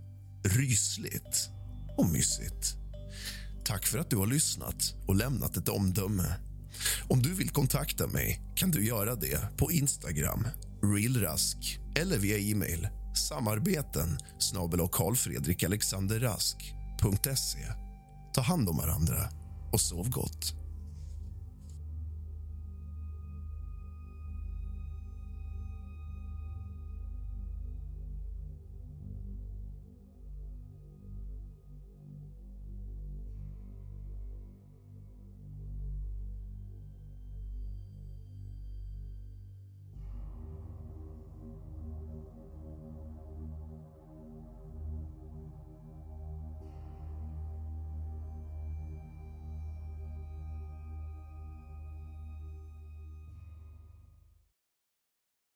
rysligt 0.44 1.48
och 1.98 2.06
mysigt. 2.06 2.81
Tack 3.64 3.86
för 3.86 3.98
att 3.98 4.10
du 4.10 4.16
har 4.16 4.26
lyssnat 4.26 4.94
och 5.06 5.14
lämnat 5.14 5.56
ett 5.56 5.68
omdöme. 5.68 6.36
Om 7.08 7.22
du 7.22 7.34
vill 7.34 7.50
kontakta 7.50 8.06
mig 8.06 8.40
kan 8.54 8.70
du 8.70 8.86
göra 8.86 9.14
det 9.14 9.58
på 9.58 9.72
Instagram, 9.72 10.46
realrask 10.82 11.80
eller 11.94 12.18
via 12.18 12.38
e-mail 12.38 12.88
samarbeten 13.14 14.18
snabel 14.38 14.80
Ta 18.34 18.40
hand 18.40 18.68
om 18.68 18.76
varandra 18.76 19.28
och 19.72 19.80
sov 19.80 20.10
gott. 20.10 20.61